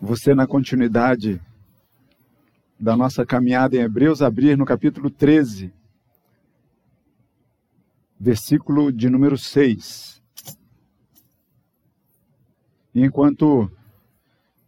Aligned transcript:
Você, 0.00 0.34
na 0.34 0.46
continuidade 0.46 1.40
da 2.78 2.96
nossa 2.96 3.26
caminhada 3.26 3.76
em 3.76 3.80
Hebreus, 3.80 4.22
abrir 4.22 4.56
no 4.56 4.64
capítulo 4.64 5.10
13, 5.10 5.72
versículo 8.18 8.92
de 8.92 9.10
número 9.10 9.36
6. 9.36 10.22
E 12.94 13.02
enquanto 13.02 13.70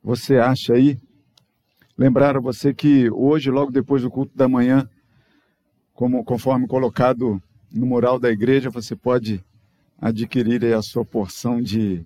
você 0.02 0.36
acha 0.36 0.74
aí, 0.74 0.98
lembrar 1.96 2.36
a 2.36 2.40
você 2.40 2.74
que 2.74 3.08
hoje, 3.10 3.50
logo 3.50 3.70
depois 3.70 4.02
do 4.02 4.10
culto 4.10 4.36
da 4.36 4.48
manhã, 4.48 4.88
como, 5.94 6.24
conforme 6.24 6.66
colocado 6.66 7.40
no 7.70 7.86
mural 7.86 8.18
da 8.18 8.30
igreja, 8.30 8.68
você 8.68 8.96
pode 8.96 9.44
adquirir 10.00 10.64
a 10.74 10.82
sua 10.82 11.04
porção 11.04 11.62
de 11.62 12.04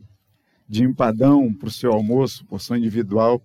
de 0.69 0.85
empadão 0.85 1.53
para 1.53 1.69
o 1.69 1.73
seu 1.73 1.93
almoço, 1.93 2.45
porção 2.47 2.77
individual, 2.77 3.43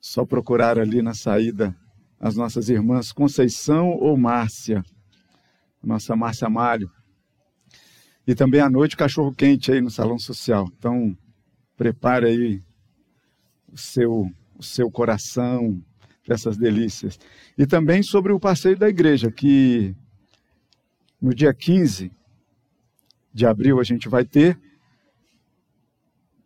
só 0.00 0.24
procurar 0.24 0.78
ali 0.78 1.02
na 1.02 1.14
saída 1.14 1.76
as 2.18 2.36
nossas 2.36 2.68
irmãs 2.68 3.12
Conceição 3.12 3.90
ou 3.90 4.16
Márcia, 4.16 4.82
nossa 5.82 6.16
Márcia 6.16 6.48
Mário. 6.48 6.90
E 8.26 8.34
também 8.34 8.60
à 8.60 8.68
noite 8.68 8.96
cachorro 8.96 9.32
quente 9.32 9.70
aí 9.70 9.80
no 9.80 9.90
salão 9.90 10.18
social. 10.18 10.68
Então, 10.76 11.16
prepare 11.76 12.26
aí 12.26 12.62
o 13.72 13.76
seu, 13.76 14.30
o 14.58 14.62
seu 14.62 14.90
coração 14.90 15.80
para 16.24 16.34
essas 16.34 16.56
delícias. 16.56 17.18
E 17.56 17.66
também 17.66 18.02
sobre 18.02 18.32
o 18.32 18.40
passeio 18.40 18.76
da 18.76 18.88
igreja, 18.88 19.30
que 19.30 19.94
no 21.20 21.32
dia 21.32 21.54
15 21.54 22.10
de 23.32 23.46
abril 23.46 23.78
a 23.78 23.84
gente 23.84 24.08
vai 24.08 24.24
ter 24.24 24.58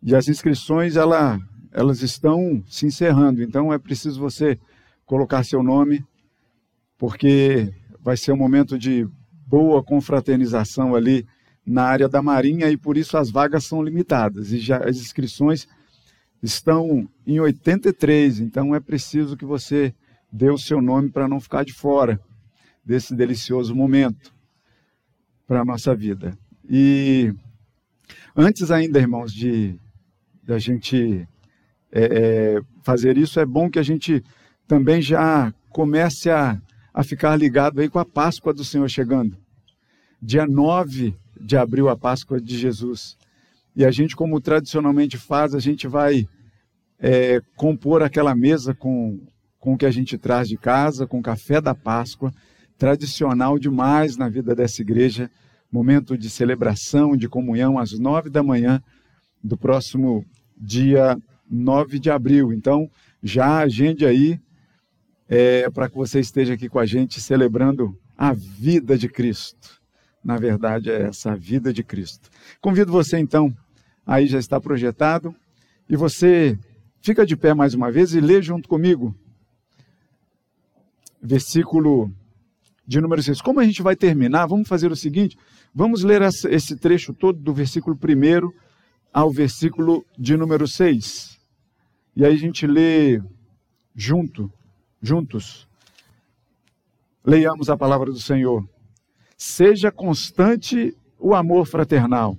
e 0.03 0.15
as 0.15 0.27
inscrições, 0.27 0.95
ela, 0.95 1.39
elas 1.71 2.01
estão 2.01 2.63
se 2.67 2.85
encerrando, 2.85 3.43
então 3.43 3.71
é 3.71 3.77
preciso 3.77 4.19
você 4.19 4.57
colocar 5.05 5.43
seu 5.43 5.61
nome, 5.61 6.03
porque 6.97 7.71
vai 8.01 8.17
ser 8.17 8.31
um 8.31 8.37
momento 8.37 8.79
de 8.79 9.07
boa 9.45 9.83
confraternização 9.83 10.95
ali 10.95 11.27
na 11.65 11.83
área 11.83 12.09
da 12.09 12.21
Marinha 12.21 12.69
e 12.69 12.77
por 12.77 12.97
isso 12.97 13.17
as 13.17 13.29
vagas 13.29 13.65
são 13.65 13.83
limitadas. 13.83 14.51
E 14.51 14.59
já 14.59 14.77
as 14.77 14.97
inscrições 14.97 15.67
estão 16.41 17.07
em 17.25 17.39
83, 17.39 18.39
então 18.39 18.73
é 18.73 18.79
preciso 18.79 19.37
que 19.37 19.45
você 19.45 19.93
dê 20.31 20.49
o 20.49 20.57
seu 20.57 20.81
nome 20.81 21.09
para 21.09 21.27
não 21.27 21.39
ficar 21.39 21.63
de 21.63 21.73
fora 21.73 22.19
desse 22.83 23.15
delicioso 23.15 23.75
momento 23.75 24.33
para 25.45 25.61
a 25.61 25.65
nossa 25.65 25.93
vida. 25.93 26.35
E 26.67 27.33
antes 28.35 28.71
ainda, 28.71 28.99
irmãos, 28.99 29.31
de 29.31 29.77
da 30.51 30.59
gente 30.59 31.25
é, 31.93 32.03
é, 32.03 32.61
fazer 32.83 33.17
isso, 33.17 33.39
é 33.39 33.45
bom 33.45 33.69
que 33.69 33.79
a 33.79 33.83
gente 33.83 34.21
também 34.67 35.01
já 35.01 35.53
comece 35.69 36.29
a, 36.29 36.61
a 36.93 37.03
ficar 37.05 37.37
ligado 37.37 37.79
aí 37.79 37.87
com 37.87 37.99
a 37.99 38.05
Páscoa 38.05 38.53
do 38.53 38.65
Senhor 38.65 38.89
chegando. 38.89 39.37
Dia 40.21 40.45
9 40.45 41.15
de 41.39 41.55
abril, 41.55 41.87
a 41.87 41.95
Páscoa 41.95 42.41
de 42.41 42.57
Jesus. 42.57 43.15
E 43.73 43.85
a 43.85 43.91
gente, 43.91 44.13
como 44.13 44.41
tradicionalmente 44.41 45.17
faz, 45.17 45.55
a 45.55 45.59
gente 45.59 45.87
vai 45.87 46.27
é, 46.99 47.39
compor 47.55 48.03
aquela 48.03 48.35
mesa 48.35 48.75
com, 48.75 49.21
com 49.57 49.75
o 49.75 49.77
que 49.77 49.85
a 49.85 49.91
gente 49.91 50.17
traz 50.17 50.49
de 50.49 50.57
casa, 50.57 51.07
com 51.07 51.19
o 51.19 51.23
café 51.23 51.61
da 51.61 51.73
Páscoa, 51.73 52.33
tradicional 52.77 53.57
demais 53.57 54.17
na 54.17 54.27
vida 54.27 54.53
dessa 54.53 54.81
igreja, 54.81 55.31
momento 55.71 56.17
de 56.17 56.29
celebração, 56.29 57.15
de 57.15 57.29
comunhão, 57.29 57.79
às 57.79 57.97
nove 57.97 58.29
da 58.29 58.43
manhã 58.43 58.83
do 59.41 59.57
próximo 59.57 60.25
dia 60.61 61.17
9 61.49 61.99
de 61.99 62.11
abril. 62.11 62.53
Então, 62.53 62.89
já 63.23 63.57
agende 63.57 64.05
aí 64.05 64.39
é, 65.27 65.69
para 65.69 65.89
que 65.89 65.95
você 65.95 66.19
esteja 66.19 66.53
aqui 66.53 66.69
com 66.69 66.77
a 66.77 66.85
gente 66.85 67.19
celebrando 67.19 67.97
a 68.17 68.33
vida 68.33 68.97
de 68.97 69.09
Cristo. 69.09 69.81
Na 70.23 70.37
verdade, 70.37 70.91
é 70.91 71.07
essa 71.07 71.31
a 71.31 71.35
vida 71.35 71.73
de 71.73 71.83
Cristo. 71.83 72.29
Convido 72.61 72.91
você 72.91 73.17
então, 73.17 73.55
aí 74.05 74.27
já 74.27 74.37
está 74.37 74.61
projetado, 74.61 75.35
e 75.89 75.95
você 75.95 76.57
fica 77.01 77.25
de 77.25 77.35
pé 77.35 77.53
mais 77.53 77.73
uma 77.73 77.91
vez 77.91 78.13
e 78.13 78.21
lê 78.21 78.41
junto 78.41 78.69
comigo. 78.69 79.15
Versículo 81.21 82.13
de 82.85 83.01
número 83.01 83.23
6. 83.23 83.41
Como 83.41 83.59
a 83.59 83.63
gente 83.63 83.81
vai 83.81 83.95
terminar, 83.95 84.45
vamos 84.45 84.67
fazer 84.67 84.91
o 84.91 84.95
seguinte: 84.95 85.37
vamos 85.73 86.03
ler 86.03 86.21
esse 86.21 86.75
trecho 86.75 87.13
todo 87.13 87.39
do 87.39 87.53
versículo 87.53 87.97
1 87.97 88.51
ao 89.13 89.31
versículo 89.31 90.05
de 90.17 90.37
número 90.37 90.67
6. 90.67 91.39
E 92.15 92.25
aí 92.25 92.33
a 92.33 92.37
gente 92.37 92.65
lê 92.65 93.21
junto, 93.95 94.51
juntos. 95.01 95.67
Leiamos 97.23 97.69
a 97.69 97.77
palavra 97.77 98.11
do 98.11 98.19
Senhor. 98.19 98.67
Seja 99.37 99.91
constante 99.91 100.95
o 101.19 101.35
amor 101.35 101.65
fraternal. 101.65 102.37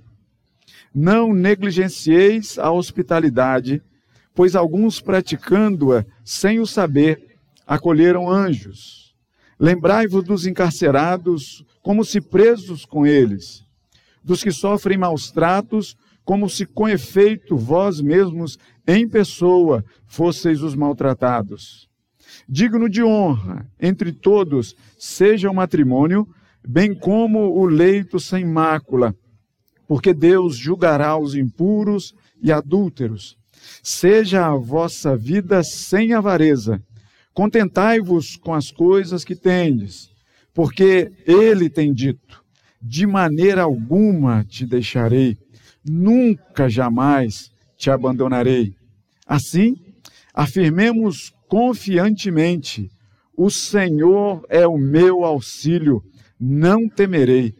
Não 0.93 1.33
negligencieis 1.33 2.57
a 2.59 2.71
hospitalidade, 2.71 3.81
pois 4.33 4.55
alguns 4.55 4.99
praticando-a 4.99 6.05
sem 6.23 6.59
o 6.59 6.67
saber, 6.67 7.37
acolheram 7.65 8.29
anjos. 8.29 9.15
Lembrai-vos 9.59 10.23
dos 10.23 10.45
encarcerados, 10.45 11.65
como 11.81 12.03
se 12.03 12.19
presos 12.19 12.85
com 12.85 13.05
eles, 13.05 13.65
dos 14.23 14.43
que 14.43 14.51
sofrem 14.51 14.97
maus 14.97 15.31
tratos, 15.31 15.97
como 16.23 16.49
se 16.49 16.65
com 16.65 16.87
efeito 16.87 17.57
vós 17.57 18.01
mesmos 18.01 18.57
em 18.87 19.07
pessoa 19.07 19.83
fosseis 20.05 20.61
os 20.61 20.75
maltratados. 20.75 21.89
Digno 22.47 22.89
de 22.89 23.03
honra 23.03 23.67
entre 23.79 24.11
todos 24.11 24.75
seja 24.97 25.49
o 25.49 25.55
matrimônio, 25.55 26.27
bem 26.65 26.93
como 26.93 27.57
o 27.57 27.65
leito 27.65 28.19
sem 28.19 28.45
mácula, 28.45 29.15
porque 29.87 30.13
Deus 30.13 30.55
julgará 30.55 31.17
os 31.17 31.35
impuros 31.35 32.13
e 32.41 32.51
adúlteros. 32.51 33.37
Seja 33.81 34.47
a 34.47 34.55
vossa 34.55 35.15
vida 35.15 35.63
sem 35.63 36.13
avareza. 36.13 36.81
Contentai-vos 37.33 38.35
com 38.35 38.53
as 38.53 38.71
coisas 38.71 39.23
que 39.23 39.35
tendes, 39.35 40.09
porque 40.53 41.11
ele 41.25 41.69
tem 41.69 41.93
dito: 41.93 42.43
de 42.81 43.07
maneira 43.07 43.63
alguma 43.63 44.43
te 44.43 44.65
deixarei 44.65 45.37
nunca 45.85 46.69
jamais 46.69 47.51
te 47.77 47.89
abandonarei. 47.89 48.75
Assim, 49.25 49.75
afirmemos 50.33 51.33
confiantemente: 51.47 52.89
o 53.35 53.49
Senhor 53.49 54.45
é 54.49 54.65
o 54.67 54.77
meu 54.77 55.23
auxílio, 55.23 56.01
não 56.39 56.87
temerei. 56.87 57.53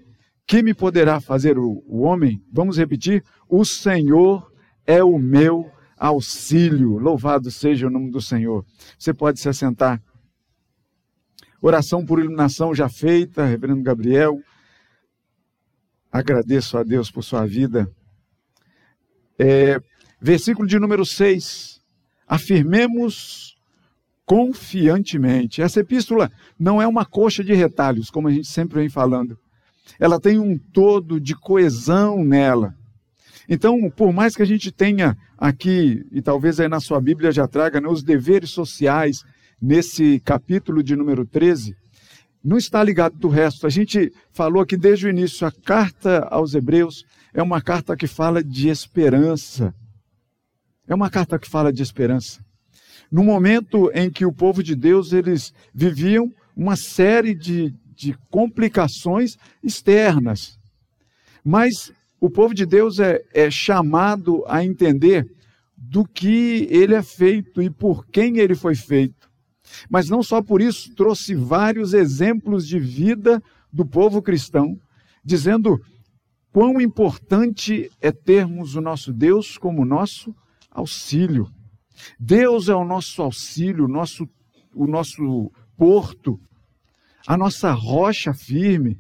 Que 0.46 0.62
me 0.62 0.74
poderá 0.74 1.22
fazer 1.22 1.58
o, 1.58 1.84
o 1.88 2.02
homem? 2.02 2.42
Vamos 2.52 2.78
repetir: 2.78 3.24
o 3.50 3.64
Senhor 3.64 4.52
é 4.86 5.04
o 5.04 5.18
meu 5.18 5.72
auxílio. 5.98 6.98
Louvado 6.98 7.50
seja 7.50 7.88
o 7.88 7.90
nome 7.90 8.12
do 8.12 8.22
Senhor. 8.22 8.66
Você 9.00 9.14
pode 9.14 9.40
se 9.40 9.48
assentar. 9.48 10.02
Oração 11.62 12.06
por 12.06 12.20
iluminação 12.20 12.76
já 12.76 12.90
feita, 12.90 13.46
Reverendo 13.46 13.82
Gabriel. 13.82 14.38
Agradeço 16.12 16.78
a 16.78 16.84
Deus 16.84 17.10
por 17.10 17.24
sua 17.24 17.46
vida. 17.46 17.90
É, 19.46 19.78
versículo 20.22 20.66
de 20.66 20.80
número 20.80 21.06
6. 21.06 21.82
Afirmemos 22.26 23.58
confiantemente. 24.26 25.62
Essa 25.62 25.82
epístola 25.82 26.32
não 26.58 26.82
é 26.82 26.88
uma 26.88 27.04
coxa 27.04 27.44
de 27.44 27.54
retalhos, 27.54 28.10
como 28.10 28.30
a 28.30 28.32
gente 28.32 28.48
sempre 28.48 28.80
vem 28.80 28.90
falando. 28.90 29.38
Ela 30.00 30.18
tem 30.18 30.40
um 30.40 30.58
todo 30.58 31.20
de 31.20 31.36
coesão 31.36 32.24
nela. 32.24 32.74
Então, 33.50 33.92
por 33.92 34.14
mais 34.14 34.34
que 34.34 34.42
a 34.42 34.46
gente 34.46 34.72
tenha 34.72 35.18
aqui, 35.38 36.02
e 36.10 36.22
talvez 36.22 36.58
aí 36.62 36.70
na 36.70 36.80
sua 36.80 37.02
Bíblia 37.02 37.34
já 37.34 37.46
traga, 37.46 37.82
né, 37.82 37.90
os 37.90 38.02
deveres 38.02 38.52
sociais, 38.52 39.26
nesse 39.62 40.22
capítulo 40.22 40.82
de 40.82 40.96
número 40.96 41.26
13, 41.26 41.76
não 42.42 42.58
está 42.58 42.82
ligado 42.82 43.18
do 43.18 43.28
resto. 43.28 43.68
A 43.68 43.70
gente 43.70 44.10
falou 44.32 44.62
aqui 44.62 44.78
desde 44.78 45.06
o 45.06 45.10
início, 45.10 45.46
a 45.46 45.52
carta 45.52 46.30
aos 46.32 46.56
Hebreus 46.56 47.04
é 47.34 47.42
uma 47.42 47.62
carta 47.62 47.96
que 47.96 48.08
fala 48.08 48.44
de 48.44 48.70
esperança. 48.70 49.74
É 50.88 50.94
uma 50.94 51.10
carta 51.10 51.40
que 51.40 51.50
fala 51.50 51.74
de 51.74 51.82
esperança. 51.82 52.44
No 53.12 53.24
momento 53.24 53.92
em 53.94 54.10
que 54.10 54.26
o 54.26 54.34
povo 54.34 54.62
de 54.62 54.76
Deus 54.76 55.14
eles 55.14 55.54
viviam 55.74 56.32
uma 56.56 56.76
série 56.76 57.34
de, 57.34 57.74
de 57.96 58.16
complicações 58.30 59.38
externas. 59.64 60.58
Mas 61.44 61.92
o 62.20 62.30
povo 62.30 62.54
de 62.54 62.66
Deus 62.66 63.00
é, 63.00 63.22
é 63.34 63.50
chamado 63.50 64.44
a 64.48 64.64
entender 64.64 65.28
do 65.76 66.06
que 66.06 66.68
ele 66.70 66.96
é 66.96 67.04
feito 67.04 67.62
e 67.62 67.70
por 67.70 68.06
quem 68.08 68.38
ele 68.38 68.56
foi 68.56 68.76
feito. 68.76 69.30
Mas 69.90 70.10
não 70.10 70.22
só 70.22 70.42
por 70.42 70.62
isso, 70.62 70.94
trouxe 70.96 71.36
vários 71.36 71.94
exemplos 71.94 72.68
de 72.68 72.80
vida 72.80 73.42
do 73.72 73.86
povo 73.86 74.22
cristão, 74.22 74.78
dizendo 75.24 75.82
quão 76.54 76.80
importante 76.80 77.92
é 78.00 78.12
termos 78.12 78.76
o 78.76 78.82
nosso 78.82 79.12
Deus 79.12 79.58
como 79.58 79.84
nosso 79.84 80.34
auxílio. 80.70 81.50
Deus 82.20 82.70
é 82.70 82.76
o 82.76 82.86
nosso 82.86 83.24
auxílio, 83.24 83.88
nosso, 83.88 84.30
o 84.74 84.86
nosso 84.86 85.52
porto, 85.76 86.40
a 87.26 87.36
nossa 87.36 87.72
rocha 87.72 88.34
firme. 88.36 89.00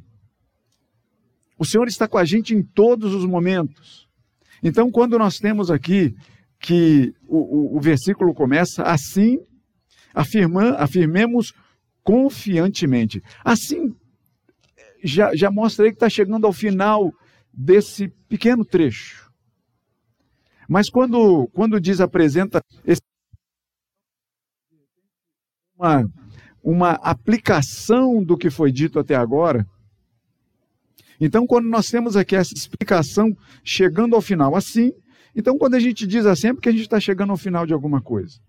O 1.57 1.63
Senhor 1.63 1.87
está 1.87 2.07
com 2.07 2.17
a 2.17 2.25
gente 2.25 2.55
em 2.55 2.63
todos 2.63 3.13
os 3.13 3.25
momentos. 3.25 4.07
Então, 4.63 4.89
quando 4.89 5.19
nós 5.19 5.37
temos 5.37 5.69
aqui 5.69 6.15
que 6.59 7.13
o, 7.27 7.37
o, 7.37 7.77
o 7.77 7.81
versículo 7.81 8.33
começa 8.33 8.81
assim, 8.81 9.37
afirma, 10.11 10.71
afirmemos 10.71 11.53
confiantemente. 12.03 13.21
Assim, 13.45 13.95
já, 15.03 15.35
já 15.35 15.51
mostra 15.51 15.85
aí 15.85 15.91
que 15.91 15.97
está 15.97 16.09
chegando 16.09 16.47
ao 16.47 16.53
final 16.53 17.13
desse 17.53 18.07
pequeno 18.27 18.65
trecho. 18.65 19.31
Mas 20.67 20.89
quando, 20.89 21.47
quando 21.53 21.79
diz, 21.79 22.01
apresenta 22.01 22.63
esse, 22.85 23.01
uma, 25.77 26.09
uma 26.63 26.91
aplicação 26.93 28.23
do 28.23 28.37
que 28.37 28.49
foi 28.49 28.71
dito 28.71 28.97
até 28.97 29.15
agora, 29.15 29.67
então 31.19 31.45
quando 31.45 31.69
nós 31.69 31.89
temos 31.89 32.15
aqui 32.17 32.35
essa 32.35 32.53
explicação 32.53 33.37
chegando 33.63 34.15
ao 34.15 34.21
final 34.21 34.55
assim, 34.55 34.91
então 35.35 35.57
quando 35.57 35.75
a 35.75 35.79
gente 35.79 36.07
diz 36.07 36.25
assim 36.25 36.47
é 36.47 36.53
porque 36.53 36.69
a 36.69 36.71
gente 36.71 36.81
está 36.81 36.99
chegando 36.99 37.31
ao 37.31 37.37
final 37.37 37.65
de 37.65 37.73
alguma 37.73 38.01
coisa. 38.01 38.39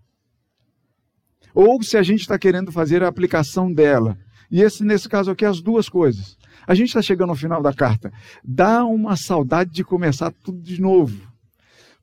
Ou 1.53 1.81
se 1.81 1.95
a 1.97 2.03
gente 2.03 2.21
está 2.21 2.37
querendo 2.37 2.69
fazer 2.69 3.01
a 3.01 3.07
aplicação 3.07 3.71
dela. 3.71 4.17
E 4.51 4.61
esse, 4.61 4.83
nesse 4.83 5.07
caso 5.07 5.31
aqui, 5.31 5.45
as 5.45 5.61
duas 5.61 5.87
coisas. 5.87 6.37
A 6.67 6.75
gente 6.75 6.87
está 6.87 7.01
chegando 7.01 7.29
ao 7.29 7.35
final 7.35 7.61
da 7.61 7.73
carta. 7.73 8.11
Dá 8.43 8.85
uma 8.85 9.15
saudade 9.15 9.71
de 9.71 9.83
começar 9.83 10.31
tudo 10.43 10.61
de 10.61 10.81
novo. 10.81 11.19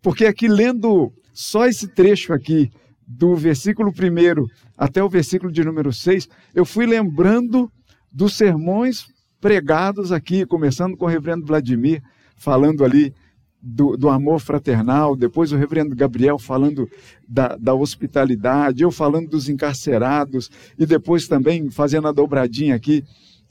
Porque 0.00 0.26
aqui, 0.26 0.48
lendo 0.48 1.12
só 1.32 1.66
esse 1.66 1.88
trecho 1.88 2.32
aqui, 2.32 2.70
do 3.06 3.34
versículo 3.36 3.90
1 3.90 4.46
até 4.76 5.02
o 5.02 5.08
versículo 5.08 5.52
de 5.52 5.64
número 5.64 5.92
6, 5.92 6.28
eu 6.54 6.64
fui 6.64 6.86
lembrando 6.86 7.70
dos 8.12 8.34
sermões 8.34 9.06
pregados 9.40 10.12
aqui, 10.12 10.46
começando 10.46 10.96
com 10.96 11.04
o 11.04 11.08
reverendo 11.08 11.46
Vladimir, 11.46 12.02
falando 12.36 12.84
ali 12.84 13.14
do, 13.60 13.96
do, 13.96 14.08
amor 14.08 14.40
fraternal, 14.40 15.14
depois 15.14 15.52
o 15.52 15.56
reverendo 15.56 15.94
Gabriel 15.94 16.38
falando 16.38 16.88
da, 17.28 17.56
da, 17.56 17.74
hospitalidade, 17.74 18.82
eu 18.82 18.90
falando 18.90 19.28
dos 19.28 19.48
encarcerados, 19.48 20.50
e 20.76 20.84
depois 20.84 21.28
também 21.28 21.70
fazendo 21.70 22.08
a 22.08 22.12
dobradinha 22.12 22.74
aqui 22.74 23.04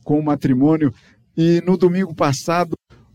com 0.04 0.20
o 0.20 0.24
matrimônio. 0.24 0.94
E 1.36 1.62
no 1.66 1.78
domingo 1.78 2.14
passado, 2.14 2.74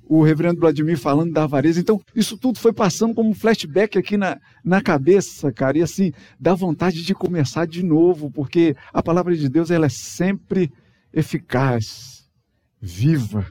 o 0.09 0.23
reverendo 0.23 0.61
Vladimir 0.61 0.99
falando 0.99 1.33
da 1.33 1.44
avareza. 1.44 1.81
Então, 1.81 2.00
isso 2.15 2.38
tudo 2.38 2.59
foi 2.59 2.73
passando 2.73 3.15
como 3.15 3.31
um 3.31 3.35
flashback 3.35 3.99
aqui 3.99 4.17
na, 4.17 4.38
na 4.65 4.81
cabeça, 4.81 5.53
cara. 5.53 5.79
E 5.79 5.83
assim, 5.83 6.12
dá 6.38 6.55
vontade 6.55 7.03
de 7.03 7.15
começar 7.15 7.67
de 7.67 7.83
novo, 7.83 8.31
porque 8.31 8.75
a 8.93 9.03
palavra 9.03 9.37
de 9.37 9.49
Deus 9.49 9.71
ela 9.71 9.87
é 9.87 9.91
sempre 9.91 10.73
eficaz, 11.12 12.29
viva 12.81 13.47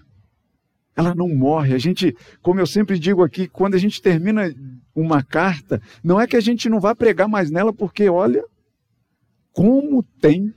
ela 0.95 1.13
não 1.13 1.27
morre. 1.27 1.73
A 1.73 1.77
gente, 1.77 2.15
como 2.41 2.59
eu 2.59 2.65
sempre 2.65 2.97
digo 2.97 3.21
aqui, 3.21 3.47
quando 3.47 3.75
a 3.75 3.77
gente 3.77 4.01
termina 4.01 4.53
uma 4.95 5.21
carta, 5.21 5.81
não 6.03 6.19
é 6.19 6.25
que 6.25 6.37
a 6.37 6.41
gente 6.41 6.69
não 6.69 6.79
vá 6.79 6.95
pregar 6.95 7.27
mais 7.27 7.51
nela, 7.51 7.73
porque 7.73 8.07
olha 8.07 8.43
como 9.51 10.03
tem 10.03 10.53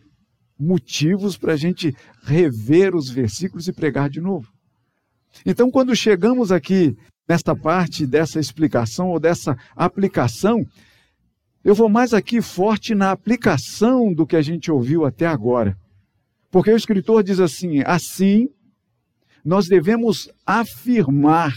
motivos 0.59 1.37
para 1.37 1.53
a 1.53 1.57
gente 1.57 1.95
rever 2.23 2.95
os 2.95 3.09
versículos 3.09 3.69
e 3.69 3.73
pregar 3.73 4.11
de 4.11 4.21
novo. 4.21 4.53
Então, 5.47 5.71
quando 5.71 5.95
chegamos 5.95 6.51
aqui 6.51 6.97
nesta 7.29 7.55
parte 7.55 8.07
dessa 8.07 8.41
explicação 8.41 9.11
ou 9.11 9.21
dessa 9.21 9.57
aplicação, 9.77 10.67
eu 11.63 11.75
vou 11.75 11.89
mais 11.89 12.15
aqui 12.15 12.41
forte 12.41 12.95
na 12.95 13.11
aplicação 13.11 14.13
do 14.13 14.27
que 14.27 14.37
a 14.37 14.43
gente 14.43 14.71
ouviu 14.71 15.05
até 15.05 15.27
agora. 15.27 15.77
Porque 16.51 16.71
o 16.71 16.77
escritor 16.77 17.23
diz 17.23 17.41
assim: 17.41 17.83
assim 17.85 18.49
nós 19.45 19.69
devemos 19.69 20.31
afirmar. 20.47 21.53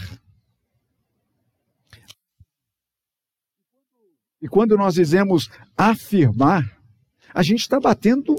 E 4.40 4.48
quando 4.48 4.76
nós 4.76 4.94
dizemos 4.94 5.48
afirmar, 5.76 6.64
a 7.32 7.42
gente 7.42 7.60
está 7.60 7.78
batendo 7.78 8.34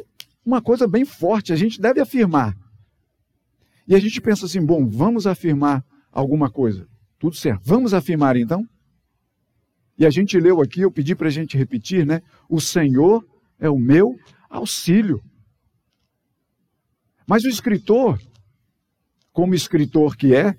uma 0.46 0.62
coisa 0.62 0.88
bem 0.88 1.06
forte, 1.06 1.54
a 1.54 1.56
gente 1.56 1.80
deve 1.80 2.00
afirmar. 2.00 2.56
E 3.88 3.96
a 3.96 4.00
gente 4.00 4.20
pensa 4.22 4.46
assim: 4.46 4.64
bom, 4.66 4.88
vamos 4.88 5.28
afirmar 5.28 5.84
alguma 6.12 6.50
coisa. 6.50 6.88
Tudo 7.20 7.36
certo, 7.36 7.62
vamos 7.64 7.94
afirmar 7.94 8.36
então? 8.36 8.68
E 9.98 10.06
a 10.06 10.10
gente 10.10 10.40
leu 10.40 10.62
aqui, 10.62 10.82
eu 10.82 10.92
pedi 10.92 11.16
para 11.16 11.28
a 11.28 11.32
gente 11.32 11.58
repetir, 11.58 12.06
né? 12.06 12.22
O 12.50 12.60
Senhor 12.60 13.26
é 13.60 13.70
o 13.70 13.78
meu 13.78 14.16
auxílio. 14.50 15.22
Mas 17.28 17.44
o 17.44 17.50
escritor, 17.50 18.20
como 19.32 19.56
escritor 19.56 20.18
que 20.18 20.36
é, 20.36 20.56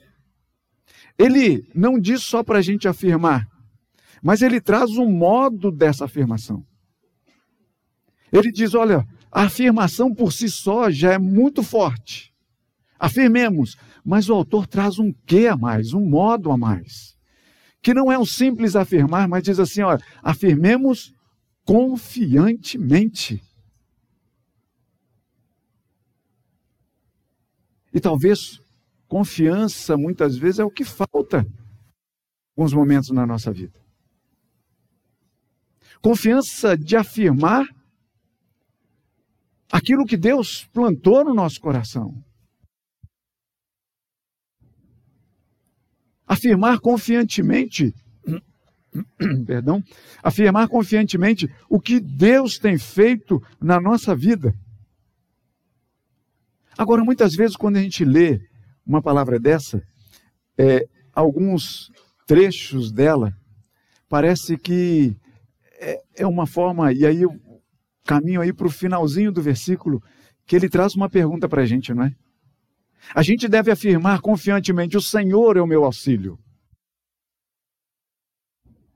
ele 1.18 1.68
não 1.74 1.98
diz 1.98 2.22
só 2.22 2.42
para 2.42 2.58
a 2.58 2.62
gente 2.62 2.88
afirmar, 2.88 3.46
mas 4.22 4.40
ele 4.40 4.60
traz 4.60 4.90
um 4.92 5.10
modo 5.10 5.70
dessa 5.70 6.06
afirmação. 6.06 6.64
Ele 8.32 8.50
diz: 8.50 8.74
olha, 8.74 9.06
a 9.34 9.42
afirmação 9.42 10.14
por 10.14 10.32
si 10.32 10.48
só 10.48 10.90
já 10.90 11.12
é 11.12 11.18
muito 11.18 11.62
forte. 11.62 12.32
Afirmemos, 12.98 13.76
mas 14.04 14.28
o 14.28 14.34
autor 14.34 14.66
traz 14.66 14.98
um 14.98 15.12
quê 15.26 15.48
a 15.48 15.56
mais, 15.56 15.92
um 15.92 16.08
modo 16.08 16.50
a 16.52 16.56
mais. 16.56 17.14
Que 17.82 17.92
não 17.92 18.10
é 18.10 18.18
um 18.18 18.24
simples 18.24 18.76
afirmar, 18.76 19.28
mas 19.28 19.42
diz 19.42 19.58
assim: 19.58 19.82
olha, 19.82 20.00
afirmemos 20.22 21.12
confiantemente. 21.64 23.42
E 27.92 28.00
talvez 28.00 28.64
Confiança, 29.14 29.96
muitas 29.96 30.36
vezes, 30.36 30.58
é 30.58 30.64
o 30.64 30.70
que 30.70 30.84
falta 30.84 31.46
em 31.46 31.52
alguns 32.56 32.72
momentos 32.72 33.10
na 33.10 33.26
nossa 33.26 33.52
vida. 33.52 33.78
Confiança 36.02 36.76
de 36.76 36.96
afirmar 36.96 37.64
aquilo 39.70 40.04
que 40.06 40.16
Deus 40.16 40.64
plantou 40.72 41.24
no 41.24 41.34
nosso 41.34 41.60
coração. 41.60 42.14
Afirmar 46.26 46.80
confiantemente, 46.80 47.94
perdão, 49.46 49.82
afirmar 50.22 50.68
confiantemente 50.68 51.48
o 51.68 51.80
que 51.80 52.00
Deus 52.00 52.58
tem 52.58 52.78
feito 52.78 53.42
na 53.60 53.80
nossa 53.80 54.14
vida. 54.14 54.54
Agora, 56.76 57.04
muitas 57.04 57.34
vezes, 57.34 57.56
quando 57.56 57.76
a 57.76 57.82
gente 57.82 58.04
lê 58.04 58.40
uma 58.86 59.00
palavra 59.00 59.38
dessa, 59.38 59.82
é, 60.58 60.86
alguns 61.12 61.90
trechos 62.26 62.90
dela, 62.90 63.32
parece 64.08 64.56
que 64.56 65.16
é, 65.78 66.02
é 66.16 66.26
uma 66.26 66.46
forma, 66.46 66.92
e 66.92 67.04
aí 67.06 67.22
eu 67.22 67.30
caminho 68.04 68.40
aí 68.40 68.52
para 68.52 68.66
o 68.66 68.70
finalzinho 68.70 69.32
do 69.32 69.42
versículo, 69.42 70.02
que 70.46 70.54
ele 70.54 70.68
traz 70.68 70.94
uma 70.94 71.08
pergunta 71.08 71.48
para 71.48 71.62
a 71.62 71.66
gente, 71.66 71.92
não 71.92 72.04
é? 72.04 72.14
A 73.14 73.22
gente 73.22 73.48
deve 73.48 73.70
afirmar 73.70 74.20
confiantemente: 74.20 74.96
o 74.96 75.00
Senhor 75.00 75.56
é 75.56 75.60
o 75.60 75.66
meu 75.66 75.84
auxílio. 75.84 76.38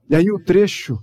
E 0.09 0.17
aí 0.17 0.31
o 0.31 0.43
trecho, 0.43 0.99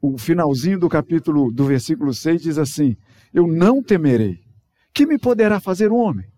o 0.00 0.18
finalzinho 0.18 0.78
do 0.78 0.88
capítulo, 0.88 1.50
do 1.52 1.64
versículo 1.64 2.12
6 2.12 2.42
diz 2.42 2.58
assim: 2.58 2.96
Eu 3.32 3.46
não 3.46 3.82
temerei. 3.82 4.40
Que 4.92 5.06
me 5.06 5.18
poderá 5.18 5.60
fazer 5.60 5.90
o 5.92 5.96
homem? 5.96 6.30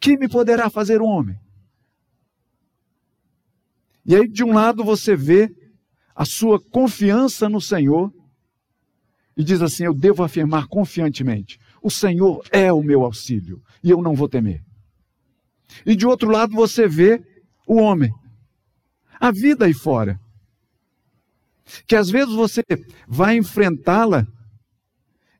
que 0.00 0.16
me 0.16 0.28
poderá 0.28 0.70
fazer 0.70 1.02
um 1.02 1.06
homem? 1.06 1.38
E 4.04 4.16
aí, 4.16 4.26
de 4.26 4.42
um 4.42 4.52
lado, 4.54 4.82
você 4.82 5.14
vê 5.14 5.54
a 6.20 6.24
sua 6.26 6.60
confiança 6.60 7.48
no 7.48 7.62
Senhor 7.62 8.12
e 9.34 9.42
diz 9.42 9.62
assim: 9.62 9.84
Eu 9.84 9.94
devo 9.94 10.22
afirmar 10.22 10.66
confiantemente: 10.66 11.58
O 11.82 11.90
Senhor 11.90 12.46
é 12.52 12.70
o 12.70 12.82
meu 12.82 13.04
auxílio 13.04 13.62
e 13.82 13.88
eu 13.88 14.02
não 14.02 14.14
vou 14.14 14.28
temer. 14.28 14.62
E 15.86 15.96
de 15.96 16.06
outro 16.06 16.30
lado, 16.30 16.52
você 16.52 16.86
vê 16.86 17.24
o 17.66 17.76
homem, 17.76 18.12
a 19.18 19.30
vida 19.30 19.64
aí 19.64 19.72
fora, 19.72 20.20
que 21.86 21.96
às 21.96 22.10
vezes 22.10 22.34
você 22.34 22.62
vai 23.08 23.38
enfrentá-la 23.38 24.26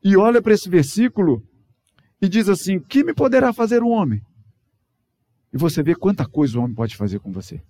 e 0.03 0.17
olha 0.17 0.41
para 0.41 0.55
esse 0.55 0.67
versículo 0.67 1.43
e 2.19 2.27
diz 2.27 2.49
assim: 2.49 2.79
Que 2.79 3.03
me 3.03 3.13
poderá 3.13 3.53
fazer 3.53 3.83
um 3.83 3.89
homem? 3.89 4.19
E 5.53 5.57
você 5.59 5.83
vê 5.83 5.93
quanta 5.93 6.27
coisa 6.27 6.57
o 6.57 6.63
homem 6.63 6.73
pode 6.73 6.97
fazer 6.97 7.19
com 7.19 7.31
você. 7.31 7.61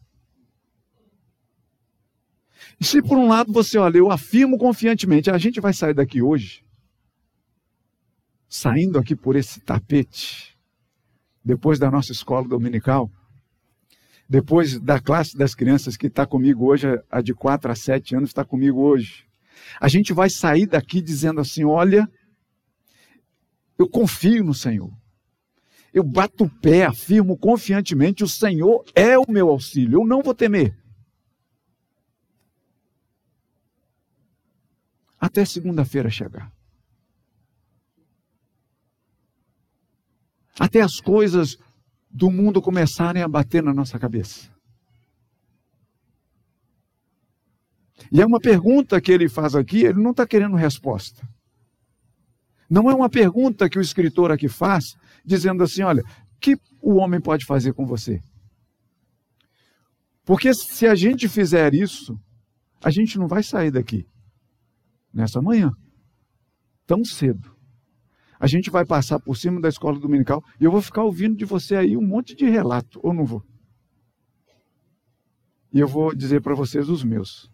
E 2.79 2.85
se 2.85 3.01
por 3.01 3.17
um 3.17 3.27
lado 3.27 3.51
você 3.51 3.77
olha, 3.77 3.97
eu 3.97 4.11
afirmo 4.11 4.57
confiantemente, 4.57 5.29
a 5.29 5.37
gente 5.37 5.59
vai 5.59 5.73
sair 5.73 5.93
daqui 5.93 6.21
hoje, 6.21 6.63
saindo 8.47 8.97
aqui 8.97 9.15
por 9.15 9.35
esse 9.35 9.59
tapete, 9.61 10.57
depois 11.43 11.79
da 11.79 11.89
nossa 11.89 12.11
escola 12.11 12.47
dominical, 12.47 13.09
depois 14.27 14.79
da 14.79 14.99
classe 14.99 15.37
das 15.37 15.53
crianças 15.53 15.97
que 15.97 16.07
está 16.07 16.25
comigo 16.25 16.65
hoje, 16.65 16.87
a 17.09 17.21
de 17.21 17.33
4 17.33 17.71
a 17.71 17.75
7 17.75 18.15
anos 18.15 18.29
está 18.29 18.45
comigo 18.45 18.79
hoje. 18.79 19.25
A 19.79 19.87
gente 19.87 20.13
vai 20.13 20.29
sair 20.29 20.65
daqui 20.65 21.01
dizendo 21.01 21.41
assim: 21.41 21.65
olha, 21.65 22.09
eu 23.77 23.89
confio 23.89 24.43
no 24.43 24.53
Senhor. 24.53 24.91
Eu 25.93 26.03
bato 26.03 26.45
o 26.45 26.49
pé, 26.49 26.85
afirmo 26.85 27.37
confiantemente: 27.37 28.23
o 28.23 28.27
Senhor 28.27 28.85
é 28.95 29.17
o 29.17 29.25
meu 29.27 29.49
auxílio, 29.49 30.01
eu 30.01 30.07
não 30.07 30.21
vou 30.21 30.33
temer. 30.33 30.80
Até 35.21 35.45
segunda-feira 35.45 36.09
chegar. 36.09 36.51
Até 40.59 40.81
as 40.81 40.99
coisas 40.99 41.57
do 42.09 42.31
mundo 42.31 42.59
começarem 42.59 43.21
a 43.21 43.27
bater 43.27 43.61
na 43.61 43.71
nossa 43.71 43.99
cabeça. 43.99 44.49
E 48.11 48.19
é 48.19 48.25
uma 48.25 48.39
pergunta 48.39 48.99
que 48.99 49.11
ele 49.11 49.29
faz 49.29 49.53
aqui, 49.53 49.83
ele 49.83 50.01
não 50.01 50.09
está 50.09 50.25
querendo 50.25 50.55
resposta. 50.55 51.25
Não 52.67 52.89
é 52.89 52.95
uma 52.95 53.09
pergunta 53.09 53.69
que 53.69 53.77
o 53.77 53.81
escritor 53.81 54.31
aqui 54.31 54.49
faz, 54.49 54.95
dizendo 55.23 55.63
assim: 55.63 55.83
olha, 55.83 56.01
que 56.39 56.57
o 56.81 56.95
homem 56.95 57.21
pode 57.21 57.45
fazer 57.45 57.73
com 57.73 57.85
você? 57.85 58.19
Porque 60.25 60.51
se 60.53 60.87
a 60.87 60.95
gente 60.95 61.29
fizer 61.29 61.75
isso, 61.75 62.19
a 62.83 62.89
gente 62.89 63.19
não 63.19 63.27
vai 63.27 63.43
sair 63.43 63.69
daqui 63.69 64.07
nessa 65.13 65.41
manhã, 65.41 65.71
tão 66.85 67.03
cedo. 67.03 67.55
A 68.39 68.47
gente 68.47 68.69
vai 68.71 68.85
passar 68.85 69.19
por 69.19 69.37
cima 69.37 69.61
da 69.61 69.69
escola 69.69 69.99
dominical 69.99 70.43
e 70.59 70.63
eu 70.63 70.71
vou 70.71 70.81
ficar 70.81 71.03
ouvindo 71.03 71.35
de 71.35 71.45
você 71.45 71.75
aí 71.75 71.95
um 71.95 72.05
monte 72.05 72.35
de 72.35 72.49
relato, 72.49 72.99
ou 73.03 73.13
não 73.13 73.25
vou? 73.25 73.43
E 75.73 75.79
eu 75.79 75.87
vou 75.87 76.15
dizer 76.15 76.41
para 76.41 76.55
vocês 76.55 76.89
os 76.89 77.03
meus. 77.03 77.49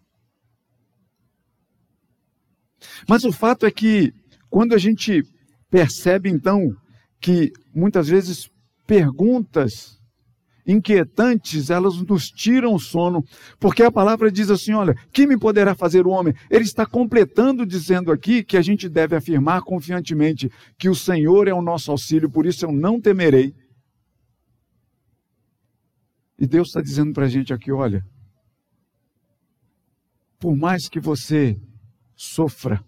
Mas 3.08 3.24
o 3.24 3.32
fato 3.32 3.66
é 3.66 3.70
que, 3.70 4.12
quando 4.48 4.74
a 4.74 4.78
gente 4.78 5.22
percebe, 5.70 6.28
então, 6.28 6.74
que 7.20 7.52
muitas 7.74 8.08
vezes 8.08 8.48
perguntas 8.86 9.97
inquietantes, 10.68 11.70
elas 11.70 11.96
nos 12.02 12.30
tiram 12.30 12.74
o 12.74 12.78
sono, 12.78 13.24
porque 13.58 13.82
a 13.82 13.90
palavra 13.90 14.30
diz 14.30 14.50
assim: 14.50 14.74
olha, 14.74 14.94
que 15.10 15.26
me 15.26 15.38
poderá 15.38 15.74
fazer 15.74 16.06
o 16.06 16.10
homem? 16.10 16.34
Ele 16.50 16.64
está 16.64 16.84
completando 16.84 17.64
dizendo 17.64 18.12
aqui 18.12 18.44
que 18.44 18.56
a 18.56 18.62
gente 18.62 18.88
deve 18.88 19.16
afirmar 19.16 19.62
confiantemente 19.62 20.50
que 20.78 20.88
o 20.88 20.94
Senhor 20.94 21.48
é 21.48 21.54
o 21.54 21.62
nosso 21.62 21.90
auxílio, 21.90 22.30
por 22.30 22.44
isso 22.44 22.66
eu 22.66 22.70
não 22.70 23.00
temerei. 23.00 23.54
E 26.38 26.46
Deus 26.46 26.68
está 26.68 26.82
dizendo 26.82 27.14
para 27.14 27.24
a 27.24 27.28
gente 27.28 27.52
aqui: 27.52 27.72
olha, 27.72 28.04
por 30.38 30.54
mais 30.54 30.88
que 30.88 31.00
você 31.00 31.58
sofra. 32.18 32.84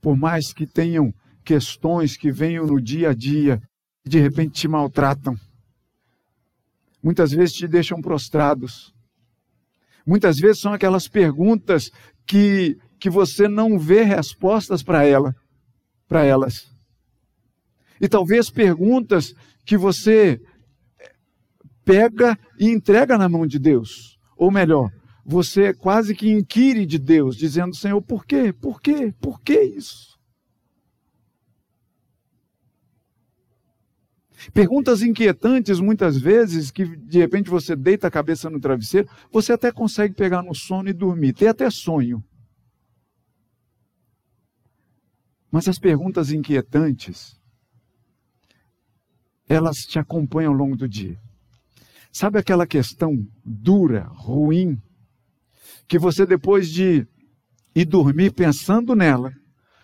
Por 0.00 0.16
mais 0.16 0.52
que 0.52 0.66
tenham 0.66 1.14
questões 1.44 2.16
que 2.16 2.32
venham 2.32 2.66
no 2.66 2.82
dia 2.82 3.10
a 3.10 3.14
dia, 3.14 3.62
de 4.04 4.18
repente 4.18 4.60
te 4.60 4.68
maltratam. 4.68 5.36
Muitas 7.04 7.32
vezes 7.32 7.54
te 7.54 7.68
deixam 7.68 8.00
prostrados. 8.00 8.94
Muitas 10.06 10.38
vezes 10.38 10.62
são 10.62 10.72
aquelas 10.72 11.06
perguntas 11.06 11.90
que, 12.26 12.78
que 12.98 13.10
você 13.10 13.46
não 13.46 13.78
vê 13.78 14.02
respostas 14.02 14.82
para 14.82 15.04
ela, 15.04 15.36
para 16.08 16.24
elas. 16.24 16.66
E 18.00 18.08
talvez 18.08 18.48
perguntas 18.48 19.34
que 19.66 19.76
você 19.76 20.40
pega 21.84 22.38
e 22.58 22.70
entrega 22.70 23.18
na 23.18 23.28
mão 23.28 23.46
de 23.46 23.58
Deus. 23.58 24.18
Ou 24.34 24.50
melhor, 24.50 24.90
você 25.26 25.74
quase 25.74 26.14
que 26.14 26.30
inquire 26.30 26.86
de 26.86 26.98
Deus, 26.98 27.36
dizendo: 27.36 27.76
Senhor, 27.76 28.00
por 28.00 28.24
quê? 28.24 28.50
Por 28.50 28.80
quê? 28.80 29.12
Por 29.20 29.42
que 29.42 29.60
isso? 29.60 30.13
Perguntas 34.52 35.02
inquietantes, 35.02 35.80
muitas 35.80 36.18
vezes, 36.18 36.70
que 36.70 36.84
de 36.84 37.18
repente 37.18 37.50
você 37.50 37.74
deita 37.74 38.08
a 38.08 38.10
cabeça 38.10 38.50
no 38.50 38.60
travesseiro, 38.60 39.08
você 39.32 39.52
até 39.52 39.72
consegue 39.72 40.14
pegar 40.14 40.42
no 40.42 40.54
sono 40.54 40.88
e 40.88 40.92
dormir, 40.92 41.32
tem 41.32 41.48
até 41.48 41.70
sonho. 41.70 42.22
Mas 45.50 45.68
as 45.68 45.78
perguntas 45.78 46.32
inquietantes, 46.32 47.40
elas 49.48 49.86
te 49.86 49.98
acompanham 49.98 50.52
ao 50.52 50.58
longo 50.58 50.76
do 50.76 50.88
dia. 50.88 51.18
Sabe 52.12 52.38
aquela 52.38 52.66
questão 52.66 53.26
dura, 53.44 54.04
ruim, 54.10 54.80
que 55.86 55.98
você 55.98 56.26
depois 56.26 56.68
de 56.68 57.06
ir 57.74 57.84
dormir 57.84 58.32
pensando 58.32 58.94
nela, 58.94 59.32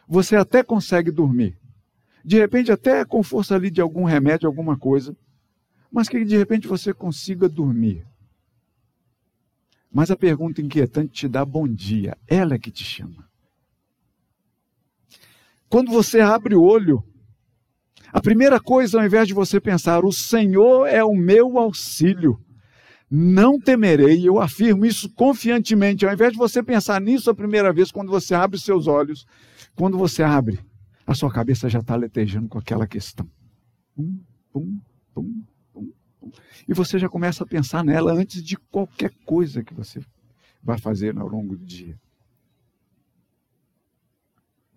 você 0.09 0.37
até 0.37 0.63
consegue 0.63 1.11
dormir. 1.11 1.60
De 2.25 2.39
repente, 2.39 2.71
até 2.71 3.05
com 3.05 3.23
força 3.23 3.55
ali 3.55 3.71
de 3.71 3.81
algum 3.81 4.05
remédio, 4.05 4.47
alguma 4.47 4.77
coisa, 4.77 5.17
mas 5.91 6.09
que 6.09 6.25
de 6.25 6.37
repente 6.37 6.69
você 6.69 6.93
consiga 6.93 7.49
dormir. 7.49 8.07
Mas 9.93 10.11
a 10.11 10.17
pergunta 10.17 10.61
inquietante 10.61 11.13
te 11.13 11.29
dá 11.29 11.45
bom 11.45 11.67
dia, 11.67 12.17
ela 12.29 12.55
é 12.55 12.59
que 12.59 12.71
te 12.71 12.85
chama. 12.85 13.29
Quando 15.69 15.91
você 15.91 16.21
abre 16.21 16.55
o 16.55 16.63
olho, 16.63 17.03
a 18.13 18.21
primeira 18.21 18.61
coisa, 18.61 18.99
ao 18.99 19.07
invés 19.07 19.27
de 19.27 19.35
você 19.35 19.61
pensar, 19.61 20.05
o 20.05 20.13
Senhor 20.13 20.87
é 20.87 21.03
o 21.03 21.15
meu 21.15 21.59
auxílio, 21.59 22.41
não 23.11 23.59
temerei, 23.59 24.29
eu 24.29 24.41
afirmo 24.41 24.85
isso 24.85 25.11
confiantemente, 25.15 26.07
ao 26.07 26.13
invés 26.13 26.33
de 26.33 26.39
você 26.39 26.63
pensar 26.63 27.01
nisso 27.01 27.31
a 27.31 27.35
primeira 27.35 27.73
vez, 27.73 27.91
quando 27.91 28.11
você 28.11 28.35
abre 28.35 28.59
seus 28.59 28.87
olhos, 28.87 29.27
quando 29.75 29.99
você 29.99 30.23
abre, 30.23 30.61
a 31.07 31.15
sua 31.15 31.31
cabeça 31.31 31.69
já 31.69 31.81
está 31.81 31.97
letejando 31.97 32.49
com 32.49 32.59
aquela 32.59 32.87
questão. 32.87 33.29
Pum, 33.95 34.21
pum, 34.53 34.81
pum, 35.15 35.45
pum, 35.73 35.93
pum. 36.21 36.33
E 36.69 36.75
você 36.75 36.99
já 36.99 37.09
começa 37.09 37.45
a 37.45 37.47
pensar 37.47 37.85
nela 37.85 38.13
antes 38.13 38.43
de 38.43 38.57
qualquer 38.57 39.13
coisa 39.25 39.63
que 39.63 39.75
você 39.75 40.01
vai 40.63 40.79
fazer 40.79 41.17
ao 41.19 41.29
longo 41.29 41.57
do 41.57 41.65
dia. 41.65 41.99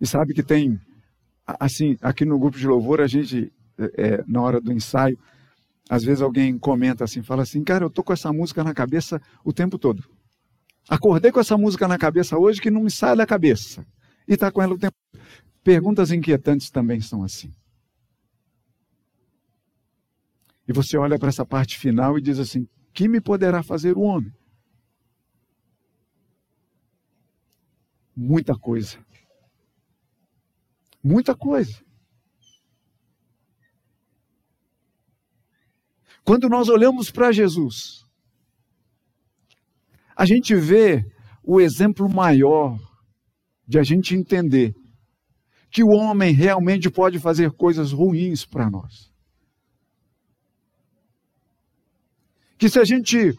E 0.00 0.06
sabe 0.06 0.34
que 0.34 0.42
tem, 0.42 0.80
assim, 1.46 1.96
aqui 2.02 2.24
no 2.24 2.38
grupo 2.38 2.58
de 2.58 2.66
louvor, 2.66 3.00
a 3.00 3.06
gente, 3.06 3.52
é, 3.96 4.22
na 4.26 4.42
hora 4.42 4.60
do 4.60 4.72
ensaio, 4.72 5.18
às 5.88 6.02
vezes 6.02 6.22
alguém 6.22 6.58
comenta 6.58 7.04
assim, 7.04 7.22
fala 7.22 7.42
assim, 7.42 7.62
cara, 7.62 7.84
eu 7.84 7.90
tô 7.90 8.02
com 8.02 8.12
essa 8.12 8.32
música 8.32 8.64
na 8.64 8.74
cabeça 8.74 9.20
o 9.44 9.52
tempo 9.52 9.78
todo. 9.78 10.02
Acordei 10.88 11.30
com 11.30 11.40
essa 11.40 11.56
música 11.56 11.88
na 11.88 11.98
cabeça 11.98 12.38
hoje 12.38 12.60
que 12.60 12.70
não 12.70 12.82
me 12.82 12.90
sai 12.90 13.16
da 13.16 13.26
cabeça. 13.26 13.86
E 14.28 14.34
está 14.34 14.50
com 14.50 14.62
ela 14.62 14.74
o 14.74 14.78
tempo. 14.78 14.94
Perguntas 15.64 16.10
inquietantes 16.10 16.70
também 16.70 17.00
são 17.00 17.24
assim. 17.24 17.50
E 20.68 20.72
você 20.74 20.98
olha 20.98 21.18
para 21.18 21.30
essa 21.30 21.44
parte 21.44 21.78
final 21.78 22.18
e 22.18 22.22
diz 22.22 22.38
assim: 22.38 22.68
que 22.92 23.08
me 23.08 23.18
poderá 23.18 23.62
fazer 23.62 23.96
o 23.96 24.02
homem? 24.02 24.30
Muita 28.14 28.54
coisa. 28.54 29.02
Muita 31.02 31.34
coisa. 31.34 31.82
Quando 36.24 36.48
nós 36.48 36.68
olhamos 36.68 37.10
para 37.10 37.32
Jesus, 37.32 38.04
a 40.14 40.26
gente 40.26 40.54
vê 40.54 41.04
o 41.42 41.60
exemplo 41.60 42.08
maior 42.08 42.78
de 43.66 43.78
a 43.78 43.82
gente 43.82 44.14
entender 44.14 44.74
que 45.74 45.82
o 45.82 45.88
homem 45.88 46.32
realmente 46.32 46.88
pode 46.88 47.18
fazer 47.18 47.50
coisas 47.50 47.90
ruins 47.90 48.46
para 48.46 48.70
nós. 48.70 49.10
Que 52.56 52.68
se 52.68 52.78
a 52.78 52.84
gente 52.84 53.36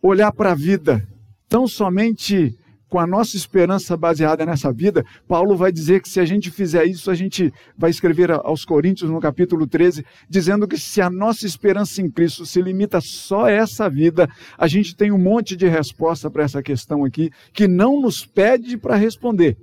olhar 0.00 0.30
para 0.30 0.52
a 0.52 0.54
vida 0.54 1.04
tão 1.48 1.66
somente 1.66 2.56
com 2.88 3.00
a 3.00 3.06
nossa 3.08 3.36
esperança 3.36 3.96
baseada 3.96 4.46
nessa 4.46 4.72
vida, 4.72 5.04
Paulo 5.26 5.56
vai 5.56 5.72
dizer 5.72 6.00
que 6.00 6.08
se 6.08 6.20
a 6.20 6.24
gente 6.24 6.48
fizer 6.48 6.84
isso, 6.84 7.10
a 7.10 7.14
gente 7.16 7.52
vai 7.76 7.90
escrever 7.90 8.30
aos 8.30 8.64
Coríntios 8.64 9.10
no 9.10 9.20
capítulo 9.20 9.66
13, 9.66 10.06
dizendo 10.30 10.68
que 10.68 10.78
se 10.78 11.00
a 11.00 11.10
nossa 11.10 11.44
esperança 11.44 12.00
em 12.00 12.08
Cristo 12.08 12.46
se 12.46 12.62
limita 12.62 13.00
só 13.00 13.46
a 13.46 13.50
essa 13.50 13.90
vida, 13.90 14.28
a 14.56 14.68
gente 14.68 14.94
tem 14.94 15.10
um 15.10 15.18
monte 15.18 15.56
de 15.56 15.66
resposta 15.66 16.30
para 16.30 16.44
essa 16.44 16.62
questão 16.62 17.04
aqui 17.04 17.32
que 17.52 17.66
não 17.66 18.00
nos 18.00 18.24
pede 18.24 18.78
para 18.78 18.94
responder. 18.94 19.56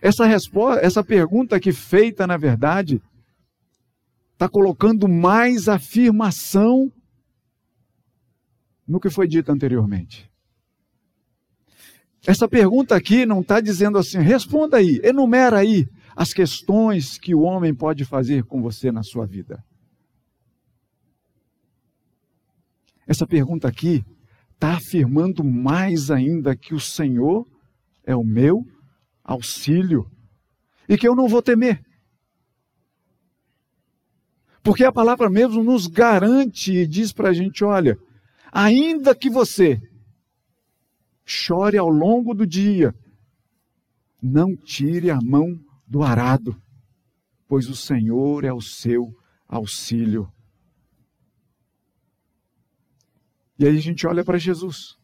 Essa 0.00 0.26
resposta, 0.26 0.84
essa 0.84 1.04
pergunta 1.04 1.56
aqui 1.56 1.72
feita, 1.72 2.26
na 2.26 2.36
verdade, 2.36 3.02
está 4.32 4.48
colocando 4.48 5.08
mais 5.08 5.68
afirmação 5.68 6.90
no 8.86 8.98
que 8.98 9.10
foi 9.10 9.28
dito 9.28 9.52
anteriormente. 9.52 10.30
Essa 12.26 12.48
pergunta 12.48 12.94
aqui 12.94 13.26
não 13.26 13.40
está 13.40 13.60
dizendo 13.60 13.98
assim, 13.98 14.18
responda 14.18 14.76
aí, 14.76 15.00
enumera 15.02 15.58
aí 15.58 15.88
as 16.14 16.32
questões 16.32 17.18
que 17.18 17.34
o 17.34 17.40
homem 17.40 17.74
pode 17.74 18.04
fazer 18.04 18.44
com 18.44 18.62
você 18.62 18.92
na 18.92 19.02
sua 19.02 19.26
vida. 19.26 19.64
Essa 23.06 23.26
pergunta 23.26 23.66
aqui 23.66 24.04
está 24.54 24.74
afirmando 24.74 25.42
mais 25.42 26.10
ainda 26.10 26.56
que 26.56 26.74
o 26.74 26.80
Senhor 26.80 27.46
é 28.04 28.14
o 28.14 28.22
meu 28.22 28.64
auxílio 29.32 30.10
e 30.88 30.96
que 30.96 31.06
eu 31.06 31.14
não 31.14 31.28
vou 31.28 31.42
temer. 31.42 31.82
Porque 34.62 34.84
a 34.84 34.92
palavra 34.92 35.28
mesmo 35.28 35.62
nos 35.62 35.86
garante 35.86 36.72
e 36.72 36.86
diz 36.86 37.12
para 37.12 37.30
a 37.30 37.32
gente: 37.32 37.64
olha, 37.64 37.98
ainda 38.52 39.14
que 39.14 39.28
você 39.28 39.80
chore 41.24 41.76
ao 41.76 41.88
longo 41.88 42.34
do 42.34 42.46
dia, 42.46 42.94
não 44.22 44.56
tire 44.56 45.10
a 45.10 45.18
mão 45.20 45.58
do 45.86 46.02
arado, 46.02 46.60
pois 47.48 47.68
o 47.68 47.74
Senhor 47.74 48.44
é 48.44 48.52
o 48.52 48.60
seu 48.60 49.12
auxílio. 49.48 50.32
E 53.58 53.66
aí 53.66 53.76
a 53.76 53.80
gente 53.80 54.06
olha 54.06 54.24
para 54.24 54.38
Jesus. 54.38 54.96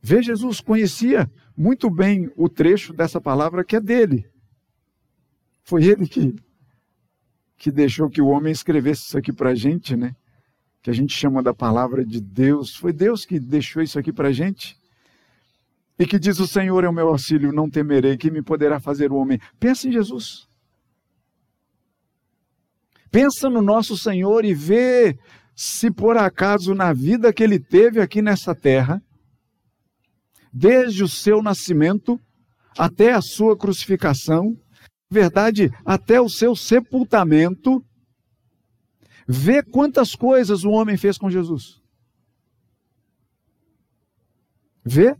Vê, 0.00 0.22
Jesus 0.22 0.60
conhecia 0.60 1.30
muito 1.56 1.90
bem 1.90 2.30
o 2.36 2.48
trecho 2.48 2.92
dessa 2.92 3.20
palavra 3.20 3.64
que 3.64 3.76
é 3.76 3.80
dele. 3.80 4.26
Foi 5.62 5.84
ele 5.84 6.06
que, 6.06 6.34
que 7.56 7.70
deixou 7.70 8.10
que 8.10 8.20
o 8.20 8.26
homem 8.26 8.52
escrevesse 8.52 9.02
isso 9.02 9.18
aqui 9.18 9.32
para 9.32 9.50
a 9.50 9.54
gente, 9.54 9.96
né? 9.96 10.14
Que 10.82 10.90
a 10.90 10.92
gente 10.92 11.14
chama 11.14 11.42
da 11.42 11.54
palavra 11.54 12.04
de 12.04 12.20
Deus. 12.20 12.74
Foi 12.76 12.92
Deus 12.92 13.24
que 13.24 13.40
deixou 13.40 13.82
isso 13.82 13.98
aqui 13.98 14.12
para 14.12 14.28
a 14.28 14.32
gente. 14.32 14.76
E 15.98 16.06
que 16.06 16.18
diz: 16.18 16.38
O 16.38 16.46
Senhor 16.46 16.84
é 16.84 16.88
o 16.88 16.92
meu 16.92 17.08
auxílio, 17.08 17.52
não 17.52 17.70
temerei, 17.70 18.16
que 18.16 18.30
me 18.30 18.42
poderá 18.42 18.78
fazer 18.80 19.10
o 19.10 19.16
homem. 19.16 19.40
Pensa 19.58 19.88
em 19.88 19.92
Jesus. 19.92 20.46
Pensa 23.10 23.48
no 23.48 23.62
nosso 23.62 23.96
Senhor 23.96 24.44
e 24.44 24.52
vê 24.52 25.16
se 25.54 25.90
por 25.90 26.16
acaso 26.16 26.74
na 26.74 26.92
vida 26.92 27.32
que 27.32 27.44
ele 27.44 27.60
teve 27.60 28.00
aqui 28.00 28.20
nessa 28.20 28.54
terra, 28.54 29.00
desde 30.54 31.02
o 31.02 31.08
seu 31.08 31.42
nascimento 31.42 32.20
até 32.78 33.12
a 33.12 33.20
sua 33.20 33.58
crucificação, 33.58 34.56
verdade, 35.10 35.68
até 35.84 36.20
o 36.20 36.28
seu 36.28 36.54
sepultamento, 36.54 37.84
vê 39.26 39.64
quantas 39.64 40.14
coisas 40.14 40.62
o 40.62 40.70
homem 40.70 40.96
fez 40.96 41.18
com 41.18 41.28
Jesus. 41.28 41.82
Vê? 44.84 45.16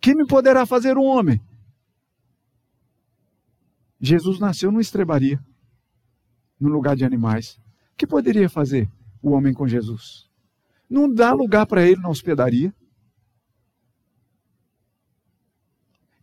Que 0.00 0.14
me 0.14 0.26
poderá 0.26 0.66
fazer 0.66 0.98
um 0.98 1.04
homem? 1.04 1.40
Jesus 3.98 4.38
nasceu 4.38 4.70
numa 4.70 4.82
estrebaria, 4.82 5.42
no 6.60 6.68
lugar 6.68 6.94
de 6.94 7.04
animais. 7.04 7.54
O 7.92 7.96
que 7.96 8.06
poderia 8.06 8.50
fazer 8.50 8.88
o 9.22 9.30
homem 9.30 9.54
com 9.54 9.66
Jesus? 9.66 10.28
Não 10.88 11.12
dá 11.12 11.32
lugar 11.32 11.66
para 11.66 11.86
ele 11.86 12.00
na 12.00 12.08
hospedaria. 12.08 12.72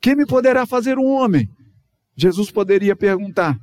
Que 0.06 0.14
me 0.14 0.24
poderá 0.24 0.68
fazer 0.68 1.00
um 1.00 1.08
homem? 1.08 1.50
Jesus 2.16 2.52
poderia 2.52 2.96
perguntar. 2.96 3.58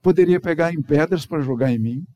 Poderia 0.00 0.40
pegar 0.40 0.72
em 0.72 0.80
pedras 0.80 1.26
para 1.26 1.42
jogar 1.42 1.72
em 1.72 1.78
mim. 1.80 2.06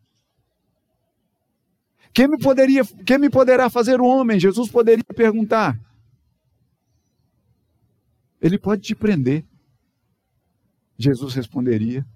Quem 2.15 2.29
me, 2.29 2.39
poderia, 2.39 2.85
quem 3.05 3.19
me 3.19 3.29
poderá 3.29 3.69
fazer 3.69 4.01
um 4.01 4.05
homem? 4.05 4.39
Jesus 4.39 4.71
poderia 4.71 5.03
perguntar. 5.03 5.77
Ele 8.41 8.57
pode 8.57 8.83
te 8.83 8.95
prender. 8.95 9.45
Jesus 10.97 11.35
responderia. 11.35 12.07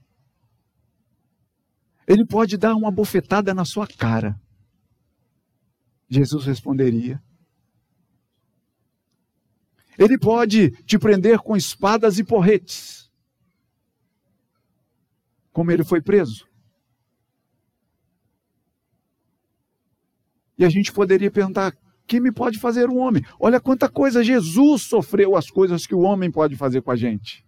Ele 2.06 2.24
pode 2.24 2.56
dar 2.56 2.76
uma 2.76 2.92
bofetada 2.92 3.52
na 3.52 3.64
sua 3.64 3.88
cara. 3.88 4.40
Jesus 6.12 6.44
responderia. 6.44 7.22
Ele 9.98 10.18
pode 10.18 10.70
te 10.84 10.98
prender 10.98 11.38
com 11.38 11.56
espadas 11.56 12.18
e 12.18 12.24
porretes, 12.24 13.10
como 15.52 15.70
ele 15.70 15.84
foi 15.84 16.02
preso. 16.02 16.46
E 20.58 20.64
a 20.64 20.68
gente 20.68 20.92
poderia 20.92 21.30
perguntar: 21.30 21.72
que 22.06 22.20
me 22.20 22.30
pode 22.30 22.58
fazer 22.58 22.90
um 22.90 22.98
homem? 22.98 23.22
Olha 23.40 23.58
quanta 23.58 23.88
coisa 23.88 24.22
Jesus 24.22 24.82
sofreu, 24.82 25.34
as 25.34 25.50
coisas 25.50 25.86
que 25.86 25.94
o 25.94 26.00
homem 26.00 26.30
pode 26.30 26.56
fazer 26.56 26.82
com 26.82 26.90
a 26.90 26.96
gente. 26.96 27.42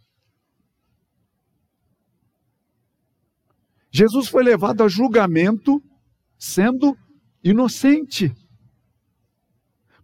Jesus 3.90 4.27
foi 4.27 4.42
levado 4.42 4.83
a 4.83 4.88
julgamento 4.88 5.83
sendo 6.38 6.96
inocente. 7.42 8.35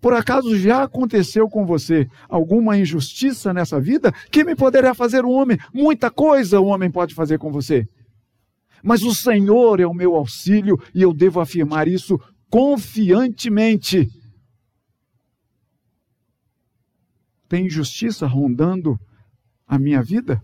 Por 0.00 0.14
acaso 0.14 0.56
já 0.58 0.82
aconteceu 0.82 1.48
com 1.48 1.66
você 1.66 2.08
alguma 2.28 2.78
injustiça 2.78 3.52
nessa 3.52 3.78
vida? 3.78 4.12
Que 4.30 4.44
me 4.44 4.56
poderá 4.56 4.94
fazer 4.94 5.24
um 5.24 5.30
homem? 5.30 5.58
Muita 5.72 6.10
coisa 6.10 6.60
o 6.60 6.66
homem 6.66 6.90
pode 6.90 7.14
fazer 7.14 7.38
com 7.38 7.52
você. 7.52 7.86
Mas 8.82 9.02
o 9.02 9.14
Senhor 9.14 9.78
é 9.78 9.86
o 9.86 9.92
meu 9.92 10.14
auxílio 10.14 10.78
e 10.94 11.02
eu 11.02 11.12
devo 11.12 11.38
afirmar 11.38 11.86
isso 11.86 12.18
confiantemente. 12.48 14.08
Tem 17.46 17.66
injustiça 17.66 18.26
rondando 18.26 18.98
a 19.66 19.78
minha 19.78 20.02
vida? 20.02 20.42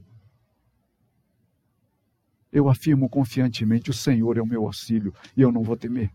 Eu 2.53 2.69
afirmo 2.69 3.09
confiantemente: 3.09 3.91
o 3.91 3.95
Senhor 3.95 4.37
é 4.37 4.43
o 4.43 4.47
meu 4.47 4.67
auxílio 4.67 5.15
e 5.35 5.41
eu 5.41 5.51
não 5.51 5.63
vou 5.63 5.77
temer. 5.77 6.11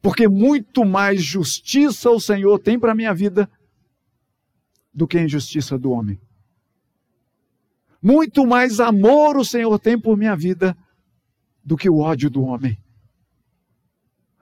Porque 0.00 0.28
muito 0.28 0.84
mais 0.84 1.22
justiça 1.22 2.10
o 2.10 2.20
Senhor 2.20 2.58
tem 2.58 2.78
para 2.78 2.92
a 2.92 2.94
minha 2.94 3.12
vida 3.12 3.50
do 4.94 5.06
que 5.06 5.18
a 5.18 5.22
injustiça 5.22 5.78
do 5.78 5.90
homem. 5.90 6.20
Muito 8.02 8.46
mais 8.46 8.78
amor 8.78 9.36
o 9.36 9.44
Senhor 9.44 9.78
tem 9.78 10.00
por 10.00 10.16
minha 10.16 10.36
vida 10.36 10.76
do 11.64 11.76
que 11.76 11.90
o 11.90 11.98
ódio 11.98 12.30
do 12.30 12.42
homem. 12.42 12.78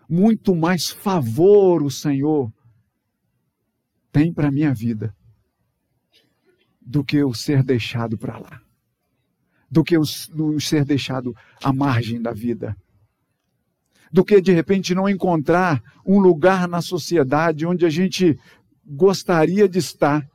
Muito 0.08 0.54
mais 0.54 0.90
favor 0.90 1.82
o 1.82 1.90
Senhor 1.90 2.52
tem 4.12 4.32
para 4.32 4.50
minha 4.50 4.72
vida 4.72 5.14
do 6.80 7.04
que 7.04 7.22
o 7.24 7.34
ser 7.34 7.62
deixado 7.64 8.16
para 8.16 8.38
lá, 8.38 8.62
do 9.68 9.82
que 9.82 9.98
o 9.98 10.04
ser 10.60 10.84
deixado 10.84 11.34
à 11.62 11.72
margem 11.72 12.22
da 12.22 12.32
vida 12.32 12.76
do 14.16 14.24
que 14.24 14.40
de 14.40 14.50
repente 14.50 14.94
não 14.94 15.06
encontrar 15.06 15.82
um 16.02 16.18
lugar 16.18 16.66
na 16.66 16.80
sociedade 16.80 17.66
onde 17.66 17.84
a 17.84 17.90
gente 17.90 18.40
gostaria 18.82 19.68
de 19.68 19.78
estar. 19.78 20.26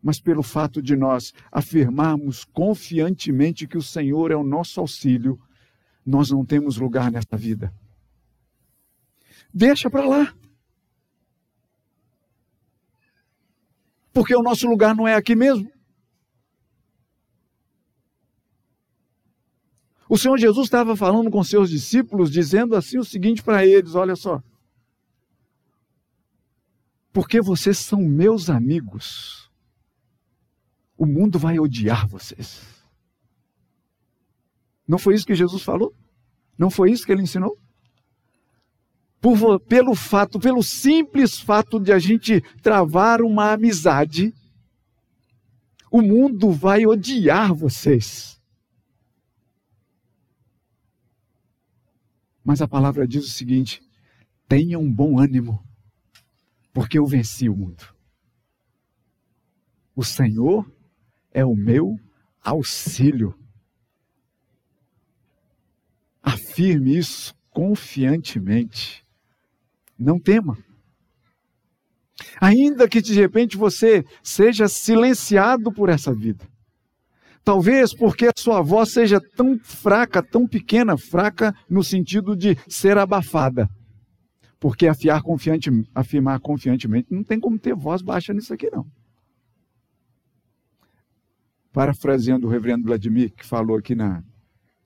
Mas 0.00 0.20
pelo 0.20 0.44
fato 0.44 0.80
de 0.80 0.94
nós 0.94 1.34
afirmarmos 1.50 2.44
confiantemente 2.44 3.66
que 3.66 3.76
o 3.76 3.82
Senhor 3.82 4.30
é 4.30 4.36
o 4.36 4.44
nosso 4.44 4.78
auxílio, 4.78 5.40
nós 6.06 6.30
não 6.30 6.44
temos 6.44 6.76
lugar 6.76 7.10
nesta 7.10 7.36
vida. 7.36 7.74
Deixa 9.52 9.90
para 9.90 10.06
lá. 10.06 10.32
Porque 14.12 14.36
o 14.36 14.42
nosso 14.42 14.68
lugar 14.68 14.94
não 14.94 15.08
é 15.08 15.16
aqui 15.16 15.34
mesmo. 15.34 15.68
O 20.08 20.16
Senhor 20.16 20.38
Jesus 20.38 20.66
estava 20.66 20.96
falando 20.96 21.30
com 21.30 21.44
seus 21.44 21.68
discípulos, 21.68 22.30
dizendo 22.30 22.74
assim 22.74 22.98
o 22.98 23.04
seguinte 23.04 23.42
para 23.42 23.66
eles: 23.66 23.94
olha 23.94 24.16
só. 24.16 24.42
Porque 27.12 27.40
vocês 27.40 27.78
são 27.78 28.00
meus 28.00 28.48
amigos, 28.48 29.50
o 30.96 31.04
mundo 31.04 31.38
vai 31.38 31.58
odiar 31.58 32.06
vocês. 32.06 32.62
Não 34.86 34.98
foi 34.98 35.14
isso 35.14 35.26
que 35.26 35.34
Jesus 35.34 35.62
falou? 35.62 35.94
Não 36.56 36.70
foi 36.70 36.90
isso 36.90 37.04
que 37.04 37.12
ele 37.12 37.22
ensinou? 37.22 37.58
Por, 39.20 39.60
pelo 39.60 39.94
fato, 39.94 40.38
pelo 40.38 40.62
simples 40.62 41.38
fato 41.38 41.78
de 41.78 41.92
a 41.92 41.98
gente 41.98 42.40
travar 42.62 43.20
uma 43.20 43.52
amizade, 43.52 44.32
o 45.90 46.00
mundo 46.00 46.50
vai 46.50 46.86
odiar 46.86 47.52
vocês. 47.52 48.37
Mas 52.48 52.62
a 52.62 52.66
palavra 52.66 53.06
diz 53.06 53.26
o 53.26 53.30
seguinte: 53.30 53.82
tenha 54.48 54.78
um 54.78 54.90
bom 54.90 55.20
ânimo, 55.20 55.62
porque 56.72 56.98
eu 56.98 57.04
venci 57.04 57.46
o 57.46 57.54
mundo. 57.54 57.94
O 59.94 60.02
Senhor 60.02 60.66
é 61.30 61.44
o 61.44 61.54
meu 61.54 62.00
auxílio. 62.40 63.38
Afirme 66.22 66.96
isso 66.96 67.34
confiantemente. 67.50 69.06
Não 69.98 70.18
tema. 70.18 70.56
Ainda 72.40 72.88
que 72.88 73.02
de 73.02 73.12
repente 73.12 73.58
você 73.58 74.02
seja 74.22 74.68
silenciado 74.68 75.70
por 75.70 75.90
essa 75.90 76.14
vida, 76.14 76.48
Talvez 77.48 77.94
porque 77.94 78.26
a 78.26 78.32
sua 78.36 78.60
voz 78.60 78.92
seja 78.92 79.18
tão 79.34 79.58
fraca, 79.58 80.22
tão 80.22 80.46
pequena, 80.46 80.98
fraca 80.98 81.54
no 81.66 81.82
sentido 81.82 82.36
de 82.36 82.54
ser 82.68 82.98
abafada. 82.98 83.66
Porque 84.60 84.86
afiar 84.86 85.22
confiante, 85.22 85.70
afirmar 85.94 86.40
confiantemente 86.40 87.08
não 87.10 87.24
tem 87.24 87.40
como 87.40 87.58
ter 87.58 87.74
voz 87.74 88.02
baixa 88.02 88.34
nisso 88.34 88.52
aqui, 88.52 88.68
não. 88.70 88.84
Parafraseando 91.72 92.46
o 92.46 92.50
reverendo 92.50 92.84
Vladimir, 92.84 93.32
que 93.32 93.46
falou 93.46 93.78
aqui 93.78 93.94
na. 93.94 94.22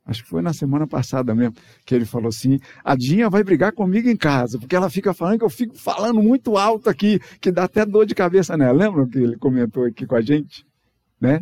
Acho 0.07 0.23
que 0.23 0.31
foi 0.31 0.41
na 0.41 0.53
semana 0.53 0.87
passada 0.87 1.35
mesmo, 1.35 1.57
que 1.85 1.97
ele 1.97 2.05
falou 2.05 2.29
assim: 2.29 2.61
a 2.85 2.95
Dinha 2.95 3.29
vai 3.29 3.43
brigar 3.43 3.73
comigo 3.73 4.09
em 4.09 4.17
casa, 4.17 4.57
porque 4.57 4.77
ela 4.77 4.89
fica 4.89 5.13
falando 5.13 5.41
que 5.41 5.45
eu 5.45 5.51
fico 5.51 5.77
falando 5.77 6.23
muito 6.23 6.57
alto 6.57 6.89
aqui, 6.89 7.19
que 7.41 7.51
dá 7.51 7.65
até 7.65 7.85
dor 7.85 8.07
de 8.07 8.15
cabeça 8.15 8.57
nela. 8.57 8.85
Lembram 8.85 9.09
que 9.09 9.19
ele 9.19 9.37
comentou 9.37 9.85
aqui 9.85 10.07
com 10.07 10.15
a 10.15 10.21
gente? 10.21 10.65
Né? 11.21 11.41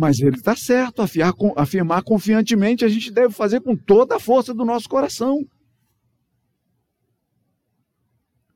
Mas 0.00 0.20
ele 0.20 0.36
está 0.36 0.54
certo, 0.54 1.02
afirmar, 1.02 1.34
afirmar 1.56 2.02
confiantemente 2.04 2.84
a 2.84 2.88
gente 2.88 3.10
deve 3.10 3.34
fazer 3.34 3.60
com 3.60 3.74
toda 3.74 4.14
a 4.14 4.20
força 4.20 4.54
do 4.54 4.64
nosso 4.64 4.88
coração. 4.88 5.44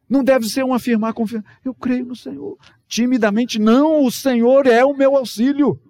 Não 0.08 0.22
deve 0.22 0.48
ser 0.48 0.64
um 0.64 0.72
afirmar 0.72 1.12
confiante. 1.12 1.44
Eu 1.64 1.74
creio 1.74 2.06
no 2.06 2.14
Senhor. 2.14 2.56
Timidamente, 2.86 3.58
não, 3.58 4.04
o 4.04 4.10
Senhor 4.12 4.68
é 4.68 4.84
o 4.84 4.96
meu 4.96 5.16
auxílio. 5.16 5.82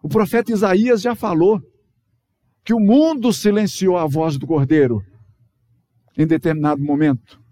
O 0.00 0.08
profeta 0.08 0.52
Isaías 0.52 1.02
já 1.02 1.16
falou 1.16 1.60
que 2.62 2.72
o 2.72 2.78
mundo 2.78 3.32
silenciou 3.32 3.98
a 3.98 4.06
voz 4.06 4.38
do 4.38 4.46
cordeiro 4.46 5.04
em 6.16 6.24
determinado 6.24 6.80
momento. 6.80 7.42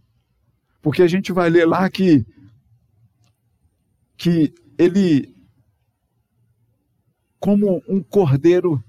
Porque 0.80 1.02
a 1.02 1.08
gente 1.08 1.32
vai 1.32 1.50
ler 1.50 1.66
lá 1.66 1.90
que, 1.90 2.24
que 4.16 4.54
ele, 4.78 5.34
como 7.38 7.82
um 7.88 8.02
cordeiro 8.02 8.82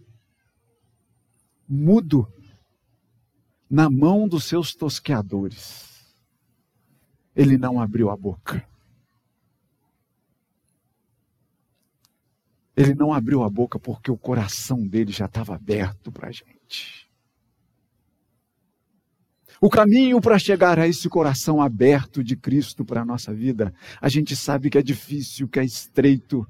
mudo, 1.67 2.27
na 3.69 3.89
mão 3.89 4.27
dos 4.27 4.45
seus 4.45 4.75
tosqueadores. 4.75 6.15
Ele 7.35 7.57
não 7.57 7.81
abriu 7.81 8.09
a 8.09 8.15
boca. 8.15 8.65
Ele 12.75 12.93
não 12.93 13.13
abriu 13.13 13.43
a 13.43 13.49
boca 13.49 13.79
porque 13.79 14.11
o 14.11 14.17
coração 14.17 14.85
dele 14.85 15.11
já 15.11 15.25
estava 15.25 15.55
aberto 15.55 16.11
para 16.11 16.29
a 16.29 16.31
gente. 16.31 17.04
O 19.61 19.69
caminho 19.69 20.19
para 20.19 20.37
chegar 20.37 20.77
a 20.77 20.87
esse 20.87 21.07
coração 21.07 21.61
aberto 21.61 22.23
de 22.23 22.35
Cristo 22.35 22.83
para 22.83 23.01
a 23.01 23.05
nossa 23.05 23.33
vida, 23.33 23.73
a 24.01 24.09
gente 24.09 24.35
sabe 24.35 24.69
que 24.69 24.77
é 24.77 24.81
difícil, 24.81 25.47
que 25.47 25.59
é 25.59 25.63
estreito, 25.63 26.45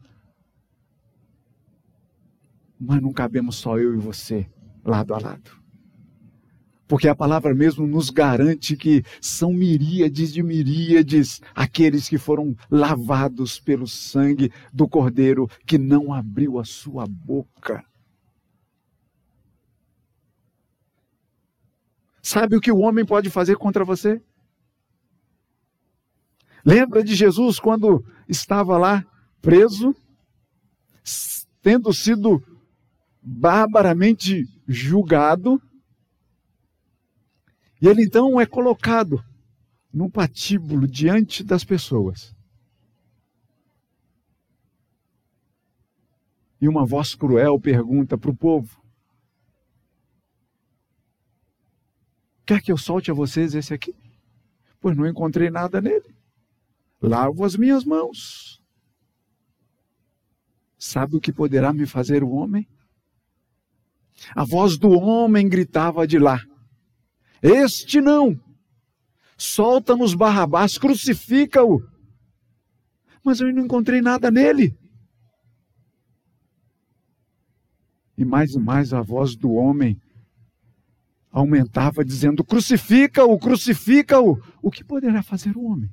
mas 2.80 3.02
não 3.02 3.14
cabemos 3.14 3.56
só 3.56 3.78
eu 3.78 3.94
e 3.94 3.98
você, 3.98 4.48
lado 4.84 5.14
a 5.14 5.20
lado. 5.20 5.66
Porque 6.88 7.08
a 7.08 7.16
palavra 7.16 7.54
mesmo 7.56 7.88
nos 7.88 8.12
garante 8.12 8.76
que 8.76 9.04
são 9.20 9.52
miríades 9.52 10.32
de 10.32 10.44
miríades 10.44 11.42
aqueles 11.56 12.08
que 12.08 12.18
foram 12.18 12.56
lavados 12.70 13.60
pelo 13.60 13.88
sangue 13.88 14.52
do 14.72 14.88
Cordeiro 14.88 15.50
que 15.66 15.80
não 15.80 16.14
abriu 16.14 16.60
a 16.60 16.64
sua 16.64 17.08
boca. 17.08 17.84
Sabe 22.26 22.56
o 22.56 22.60
que 22.60 22.72
o 22.72 22.80
homem 22.80 23.06
pode 23.06 23.30
fazer 23.30 23.56
contra 23.56 23.86
você? 23.86 24.20
Lembra 26.66 27.04
de 27.04 27.14
Jesus 27.14 27.60
quando 27.60 28.04
estava 28.28 28.80
lá 28.80 29.06
preso, 29.40 29.96
tendo 31.62 31.94
sido 31.94 32.44
barbaramente 33.22 34.44
julgado? 34.68 35.62
E 37.80 37.88
ele 37.88 38.04
então 38.04 38.42
é 38.42 38.46
colocado 38.48 39.24
num 39.94 40.10
patíbulo 40.10 40.88
diante 40.88 41.44
das 41.44 41.64
pessoas. 41.64 42.36
E 46.60 46.68
uma 46.68 46.88
voz 46.88 47.14
cruel 47.14 47.60
pergunta 47.60 48.18
para 48.18 48.32
o 48.32 48.36
povo: 48.36 48.84
Quer 52.46 52.62
que 52.62 52.72
eu 52.72 52.78
solte 52.78 53.10
a 53.10 53.14
vocês 53.14 53.56
esse 53.56 53.74
aqui? 53.74 53.96
Pois 54.80 54.96
não 54.96 55.08
encontrei 55.08 55.50
nada 55.50 55.82
nele. 55.82 56.16
Lavo 57.02 57.44
as 57.44 57.56
minhas 57.56 57.84
mãos. 57.84 58.62
Sabe 60.78 61.16
o 61.16 61.22
que 61.22 61.34
poderá 61.34 61.74
me 61.74 61.88
fazer 61.88 62.24
o 62.24 62.30
homem? 62.30 62.68
A 64.36 64.46
voz 64.46 64.78
do 64.78 64.92
homem 64.92 65.50
gritava 65.50 66.06
de 66.06 66.20
lá. 66.20 66.40
Este 67.42 68.00
não. 68.00 68.40
Solta-nos 69.38 70.14
Barrabás, 70.14 70.78
crucifica-o. 70.78 71.82
Mas 73.24 73.42
eu 73.42 73.52
não 73.52 73.66
encontrei 73.66 74.02
nada 74.02 74.30
nele. 74.30 74.78
E 78.18 78.24
mais 78.24 78.54
e 78.54 78.60
mais 78.60 78.94
a 78.94 79.02
voz 79.02 79.36
do 79.36 79.52
homem 79.52 80.00
aumentava, 81.36 82.04
dizendo: 82.06 82.44
Crucifica-o, 82.44 83.38
crucifica-o. 83.38 84.42
O 84.62 84.72
que 84.72 84.84
poderá 84.84 85.22
fazer 85.22 85.56
o 85.58 85.66
homem? 85.66 85.92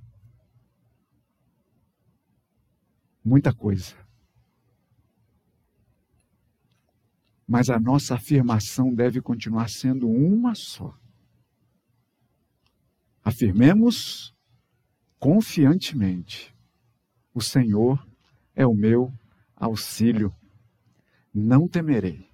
Muita 3.25 3.53
coisa. 3.53 3.95
Mas 7.47 7.69
a 7.69 7.79
nossa 7.79 8.15
afirmação 8.15 8.95
deve 8.95 9.21
continuar 9.21 9.69
sendo 9.69 10.09
uma 10.09 10.55
só. 10.55 10.97
Afirmemos 13.25 14.35
confiantemente: 15.19 16.55
O 17.35 17.41
Senhor 17.41 18.07
é 18.55 18.65
o 18.65 18.75
meu 18.75 19.13
auxílio, 19.57 20.35
não 21.35 21.67
temerei. 21.67 22.32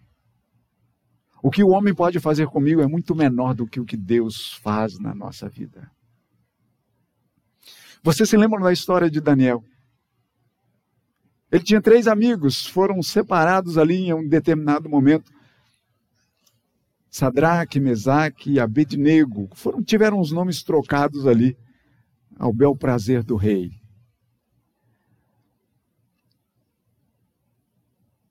O 1.43 1.51
que 1.51 1.63
o 1.63 1.69
homem 1.69 1.95
pode 1.95 2.19
fazer 2.19 2.47
comigo 2.47 2.81
é 2.81 2.87
muito 2.87 3.15
menor 3.15 3.55
do 3.55 3.67
que 3.67 3.79
o 3.79 3.85
que 3.85 3.97
Deus 3.97 4.55
faz 4.55 4.99
na 4.99 5.15
nossa 5.15 5.49
vida. 5.49 5.91
Você 8.03 8.27
se 8.27 8.37
lembra 8.37 8.61
da 8.61 8.73
história 8.73 9.11
de 9.11 9.21
Daniel? 9.21 9.63
Ele 11.51 11.65
tinha 11.65 11.81
três 11.81 12.07
amigos, 12.07 12.67
foram 12.67 13.03
separados 13.03 13.79
ali 13.79 14.09
em 14.09 14.13
um 14.13 14.29
determinado 14.29 14.89
momento. 14.89 15.33
Sadraque, 17.11 17.81
Mesaque 17.81 18.53
e 18.53 18.61
Abednego 18.61 19.49
foram, 19.55 19.83
tiveram 19.83 20.21
os 20.21 20.31
nomes 20.31 20.63
trocados 20.63 21.27
ali 21.27 21.57
ao 22.39 22.53
bel 22.53 22.77
prazer 22.77 23.23
do 23.23 23.35
rei. 23.35 23.78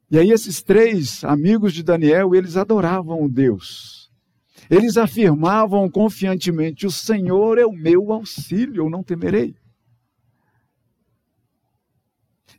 E 0.10 0.18
aí 0.18 0.32
esses 0.32 0.62
três 0.62 1.24
amigos 1.24 1.74
de 1.74 1.84
Daniel, 1.84 2.34
eles 2.34 2.56
adoravam 2.56 3.28
Deus. 3.28 4.10
Eles 4.70 4.98
afirmavam 4.98 5.90
confiantemente: 5.90 6.86
"O 6.86 6.92
Senhor 6.92 7.58
é 7.58 7.66
o 7.66 7.74
meu 7.74 8.12
auxílio, 8.12 8.84
eu 8.86 8.90
não 8.90 9.04
temerei". 9.04 9.56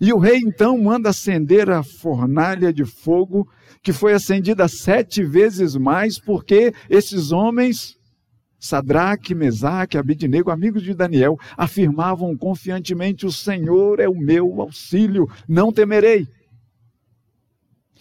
E 0.01 0.13
o 0.13 0.19
rei 0.19 0.37
então 0.37 0.79
manda 0.79 1.09
acender 1.09 1.69
a 1.71 1.83
fornalha 1.83 2.73
de 2.73 2.85
fogo, 2.85 3.49
que 3.83 3.93
foi 3.93 4.13
acendida 4.13 4.69
sete 4.69 5.25
vezes 5.25 5.75
mais, 5.75 6.21
porque 6.21 6.73
esses 6.89 7.33
homens, 7.33 7.97
Sadraque, 8.61 9.35
Mesaque, 9.35 9.99
Abidnego, 9.99 10.51
amigos 10.51 10.83
de 10.83 10.95
Daniel, 10.95 11.37
afirmavam 11.57 12.37
confiantemente: 12.37 13.27
O 13.27 13.33
Senhor 13.33 13.99
é 13.99 14.09
o 14.09 14.15
meu 14.15 14.61
auxílio, 14.61 15.29
não 15.49 15.73
temerei. 15.73 16.29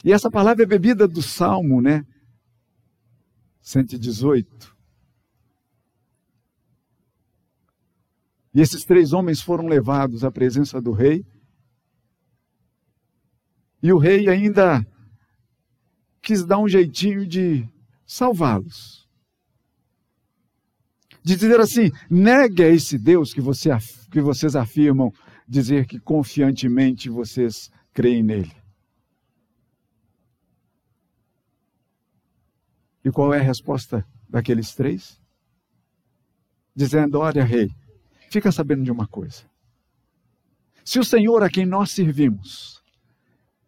E 0.03 0.11
essa 0.11 0.29
palavra 0.29 0.63
é 0.63 0.67
bebida 0.67 1.07
do 1.07 1.21
Salmo, 1.21 1.81
né? 1.81 2.05
118. 3.61 4.75
E 8.53 8.61
esses 8.61 8.83
três 8.83 9.13
homens 9.13 9.41
foram 9.41 9.67
levados 9.67 10.23
à 10.23 10.31
presença 10.31 10.81
do 10.81 10.91
rei 10.91 11.25
e 13.81 13.93
o 13.93 13.97
rei 13.97 14.27
ainda 14.27 14.85
quis 16.21 16.43
dar 16.43 16.57
um 16.57 16.67
jeitinho 16.67 17.27
de 17.27 17.67
salvá-los. 18.05 19.07
De 21.23 21.35
dizer 21.35 21.59
assim: 21.59 21.91
negue 22.09 22.63
a 22.63 22.69
esse 22.69 22.97
Deus 22.97 23.33
que, 23.33 23.41
você, 23.41 23.69
que 24.11 24.21
vocês 24.21 24.55
afirmam 24.55 25.11
dizer 25.47 25.85
que 25.85 25.99
confiantemente 25.99 27.09
vocês 27.09 27.69
creem 27.93 28.23
nele. 28.23 28.56
E 33.07 33.09
qual 33.09 33.33
é 33.33 33.39
a 33.39 33.41
resposta 33.41 34.05
daqueles 34.27 34.75
três? 34.75 35.17
Dizendo: 36.75 37.19
Olha, 37.19 37.41
rei, 37.41 37.69
fica 38.29 38.51
sabendo 38.51 38.83
de 38.83 38.91
uma 38.91 39.07
coisa. 39.07 39.43
Se 40.83 40.99
o 40.99 41.05
Senhor 41.05 41.41
a 41.41 41.49
quem 41.49 41.65
nós 41.65 41.91
servimos, 41.91 42.83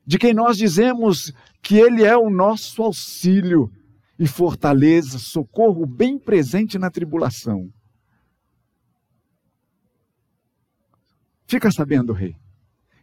de 0.06 0.19
quem 0.19 0.34
nós 0.34 0.58
dizemos 0.58 1.32
que 1.62 1.78
Ele 1.78 2.04
é 2.04 2.17
o 2.17 2.30
nosso 2.30 2.84
auxílio 2.84 3.71
e 4.19 4.28
fortaleza, 4.28 5.17
socorro 5.17 5.86
bem 5.86 6.19
presente 6.19 6.78
na 6.78 6.91
tribulação. 6.91 7.71
Fica 11.47 11.71
sabendo, 11.71 12.12
Rei, 12.12 12.36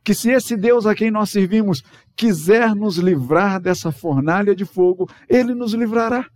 que 0.06 0.14
se 0.14 0.30
esse 0.30 0.56
Deus 0.56 0.86
a 0.86 0.94
quem 0.94 1.10
nós 1.10 1.30
servimos 1.30 1.82
quiser 2.14 2.76
nos 2.76 2.96
livrar 2.96 3.60
dessa 3.60 3.90
fornalha 3.90 4.54
de 4.54 4.64
fogo, 4.64 5.10
Ele 5.28 5.52
nos 5.52 5.74
livrará. 5.74 6.30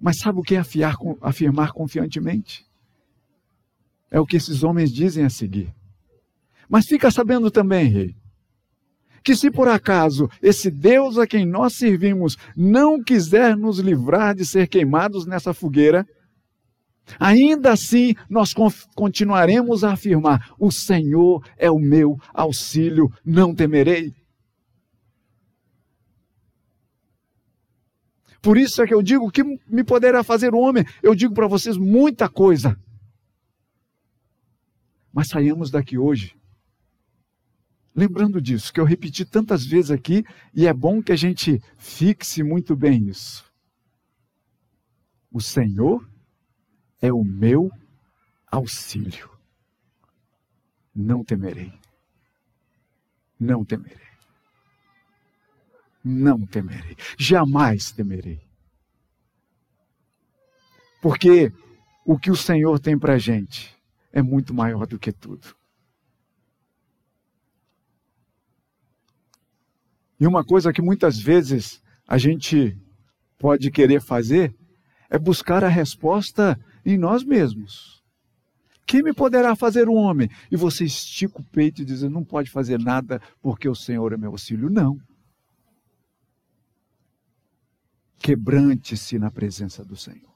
Mas 0.00 0.18
sabe 0.18 0.40
o 0.40 0.42
que 0.42 0.56
é 0.56 0.58
afiar, 0.58 0.96
afirmar 1.20 1.70
confiantemente? 1.70 2.66
É 4.10 4.18
o 4.18 4.26
que 4.26 4.36
esses 4.36 4.64
homens 4.64 4.92
dizem 4.92 5.24
a 5.24 5.30
seguir. 5.30 5.72
Mas 6.68 6.86
fica 6.86 7.12
sabendo 7.12 7.48
também, 7.48 7.86
rei, 7.86 8.16
que 9.22 9.36
se 9.36 9.52
por 9.52 9.68
acaso 9.68 10.28
esse 10.42 10.68
Deus 10.68 11.16
a 11.16 11.28
quem 11.28 11.46
nós 11.46 11.74
servimos 11.74 12.36
não 12.56 13.00
quiser 13.00 13.56
nos 13.56 13.78
livrar 13.78 14.34
de 14.34 14.44
ser 14.44 14.66
queimados 14.66 15.26
nessa 15.26 15.54
fogueira, 15.54 16.04
ainda 17.18 17.72
assim 17.72 18.14
nós 18.28 18.54
continuaremos 18.94 19.84
a 19.84 19.92
afirmar: 19.92 20.54
o 20.58 20.70
Senhor 20.70 21.44
é 21.56 21.70
o 21.70 21.78
meu 21.78 22.18
auxílio, 22.32 23.12
não 23.24 23.54
temerei. 23.54 24.14
Por 28.42 28.56
isso 28.56 28.82
é 28.82 28.86
que 28.86 28.94
eu 28.94 29.02
digo: 29.02 29.26
o 29.26 29.30
que 29.30 29.42
me 29.42 29.84
poderá 29.84 30.22
fazer 30.22 30.54
o 30.54 30.58
homem? 30.58 30.84
Eu 31.02 31.14
digo 31.14 31.34
para 31.34 31.46
vocês 31.46 31.76
muita 31.76 32.28
coisa. 32.28 32.78
Mas 35.12 35.28
saímos 35.28 35.70
daqui 35.70 35.98
hoje 35.98 36.40
lembrando 37.94 38.40
disso, 38.40 38.72
que 38.72 38.80
eu 38.80 38.84
repeti 38.84 39.24
tantas 39.24 39.64
vezes 39.66 39.90
aqui, 39.90 40.24
e 40.54 40.66
é 40.66 40.72
bom 40.72 41.02
que 41.02 41.12
a 41.12 41.16
gente 41.16 41.60
fixe 41.76 42.42
muito 42.42 42.76
bem 42.76 43.08
isso. 43.08 43.44
O 45.30 45.40
Senhor 45.40 46.08
é 47.00 47.12
o 47.12 47.24
meu 47.24 47.70
auxílio. 48.50 49.30
Não 50.94 51.24
temerei. 51.24 51.72
Não 53.38 53.64
temerei. 53.64 54.10
Não 56.04 56.46
temerei. 56.46 56.96
Jamais 57.18 57.90
temerei. 57.92 58.40
Porque 61.00 61.52
o 62.04 62.18
que 62.18 62.30
o 62.30 62.36
Senhor 62.36 62.78
tem 62.78 62.98
para 62.98 63.14
a 63.14 63.18
gente 63.18 63.74
é 64.12 64.20
muito 64.20 64.52
maior 64.52 64.86
do 64.86 64.98
que 64.98 65.12
tudo. 65.12 65.54
E 70.18 70.26
uma 70.26 70.44
coisa 70.44 70.72
que 70.72 70.82
muitas 70.82 71.18
vezes 71.18 71.82
a 72.06 72.18
gente 72.18 72.76
pode 73.38 73.70
querer 73.70 74.02
fazer 74.02 74.54
é 75.08 75.18
buscar 75.18 75.64
a 75.64 75.68
resposta 75.68 76.60
em 76.84 76.96
nós 76.96 77.24
mesmos. 77.24 78.02
Quem 78.86 79.02
me 79.02 79.14
poderá 79.14 79.54
fazer 79.54 79.88
um 79.88 79.94
homem? 79.94 80.28
E 80.50 80.56
você 80.56 80.84
estica 80.84 81.40
o 81.40 81.44
peito 81.44 81.82
e 81.82 81.84
diz: 81.84 82.02
Não 82.02 82.24
pode 82.24 82.50
fazer 82.50 82.78
nada 82.78 83.20
porque 83.40 83.68
o 83.68 83.74
Senhor 83.74 84.12
é 84.12 84.16
meu 84.16 84.32
auxílio. 84.32 84.68
Não. 84.68 85.00
Quebrante-se 88.18 89.18
na 89.18 89.30
presença 89.30 89.84
do 89.84 89.96
Senhor. 89.96 90.30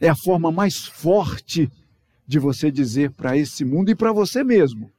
É 0.00 0.08
a 0.08 0.16
forma 0.16 0.50
mais 0.50 0.84
forte 0.84 1.70
de 2.26 2.38
você 2.38 2.70
dizer 2.70 3.12
para 3.12 3.36
esse 3.36 3.64
mundo 3.64 3.90
e 3.90 3.94
para 3.94 4.12
você 4.12 4.42
mesmo 4.42 4.90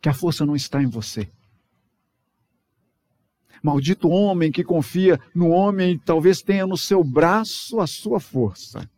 que 0.00 0.08
a 0.08 0.14
força 0.14 0.46
não 0.46 0.54
está 0.54 0.82
em 0.82 0.86
você. 0.86 1.30
Maldito 3.62 4.08
homem 4.08 4.50
que 4.50 4.64
confia 4.64 5.18
no 5.34 5.48
homem 5.48 5.92
e 5.92 5.98
talvez 5.98 6.42
tenha 6.42 6.66
no 6.66 6.76
seu 6.76 7.02
braço 7.02 7.80
a 7.80 7.86
sua 7.86 8.20
força. 8.20 8.88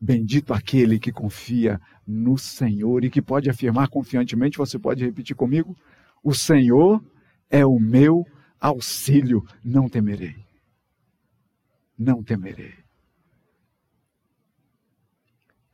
Bendito 0.00 0.52
aquele 0.52 0.98
que 0.98 1.10
confia 1.10 1.80
no 2.06 2.36
Senhor 2.36 3.04
e 3.04 3.10
que 3.10 3.22
pode 3.22 3.48
afirmar 3.48 3.88
confiantemente, 3.88 4.58
você 4.58 4.78
pode 4.78 5.04
repetir 5.04 5.34
comigo? 5.34 5.74
O 6.22 6.34
Senhor 6.34 7.02
é 7.50 7.64
o 7.64 7.78
meu 7.78 8.26
auxílio, 8.60 9.42
não 9.64 9.88
temerei. 9.88 10.36
Não 11.98 12.22
temerei. 12.22 12.74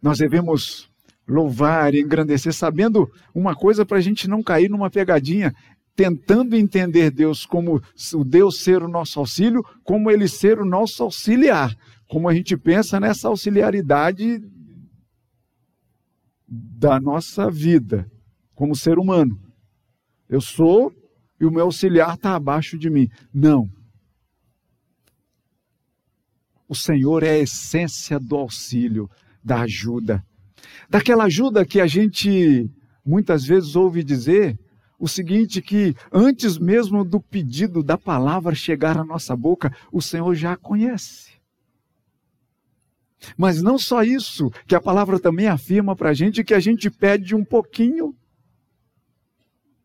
Nós 0.03 0.19
devemos 0.19 0.91
louvar 1.27 1.95
e 1.95 2.01
engrandecer, 2.01 2.53
sabendo 2.53 3.11
uma 3.35 3.55
coisa 3.55 3.87
para 3.87 3.99
a 3.99 4.01
gente 4.01 4.29
não 4.29 4.43
cair 4.43 4.69
numa 4.69 4.91
pegadinha, 4.91 5.55
tentando 6.01 6.57
entender 6.57 7.11
Deus 7.11 7.45
como 7.45 7.83
o 8.15 8.25
Deus 8.25 8.63
ser 8.63 8.83
o 8.83 8.89
nosso 8.89 9.21
auxílio, 9.21 9.63
como 9.85 10.11
ele 10.11 10.27
ser 10.27 10.59
o 10.59 10.65
nosso 10.65 11.03
auxiliar, 11.03 11.77
como 12.09 12.27
a 12.27 12.35
gente 12.35 12.57
pensa 12.57 12.99
nessa 12.99 13.29
auxiliaridade 13.29 14.41
da 16.49 16.99
nossa 16.99 17.51
vida 17.51 18.11
como 18.55 18.75
ser 18.75 18.99
humano. 18.99 19.39
Eu 20.27 20.41
sou 20.41 20.91
e 21.39 21.45
o 21.45 21.51
meu 21.51 21.65
auxiliar 21.65 22.15
está 22.15 22.35
abaixo 22.35 22.79
de 22.79 22.89
mim. 22.89 23.07
Não. 23.31 23.69
O 26.67 26.75
Senhor 26.75 27.23
é 27.23 27.33
a 27.33 27.39
essência 27.39 28.19
do 28.19 28.37
auxílio, 28.37 29.07
da 29.45 29.61
ajuda. 29.61 30.25
Daquela 30.89 31.25
ajuda 31.25 31.67
que 31.67 31.79
a 31.79 31.87
gente 31.87 32.71
muitas 33.05 33.45
vezes 33.45 33.77
ouve 33.77 34.03
dizer 34.03 34.59
o 35.01 35.09
seguinte: 35.09 35.63
que 35.63 35.97
antes 36.13 36.59
mesmo 36.59 37.05
do 37.05 37.19
pedido 37.19 37.83
da 37.83 37.97
palavra 37.97 38.55
chegar 38.55 38.99
à 38.99 39.05
nossa 39.05 39.35
boca, 39.35 39.75
o 39.91 40.03
Senhor 40.03 40.35
já 40.35 40.57
conhece. 40.57 41.31
Mas 43.37 43.63
não 43.63 43.79
só 43.79 44.03
isso, 44.03 44.51
que 44.67 44.75
a 44.75 44.81
palavra 44.81 45.19
também 45.19 45.47
afirma 45.47 45.97
para 45.97 46.11
a 46.11 46.15
gente 46.15 46.45
que 46.45 46.55
a 46.55 46.61
gente 46.61 46.91
pede 46.91 47.35
um 47.35 47.45
pouquinho, 47.45 48.15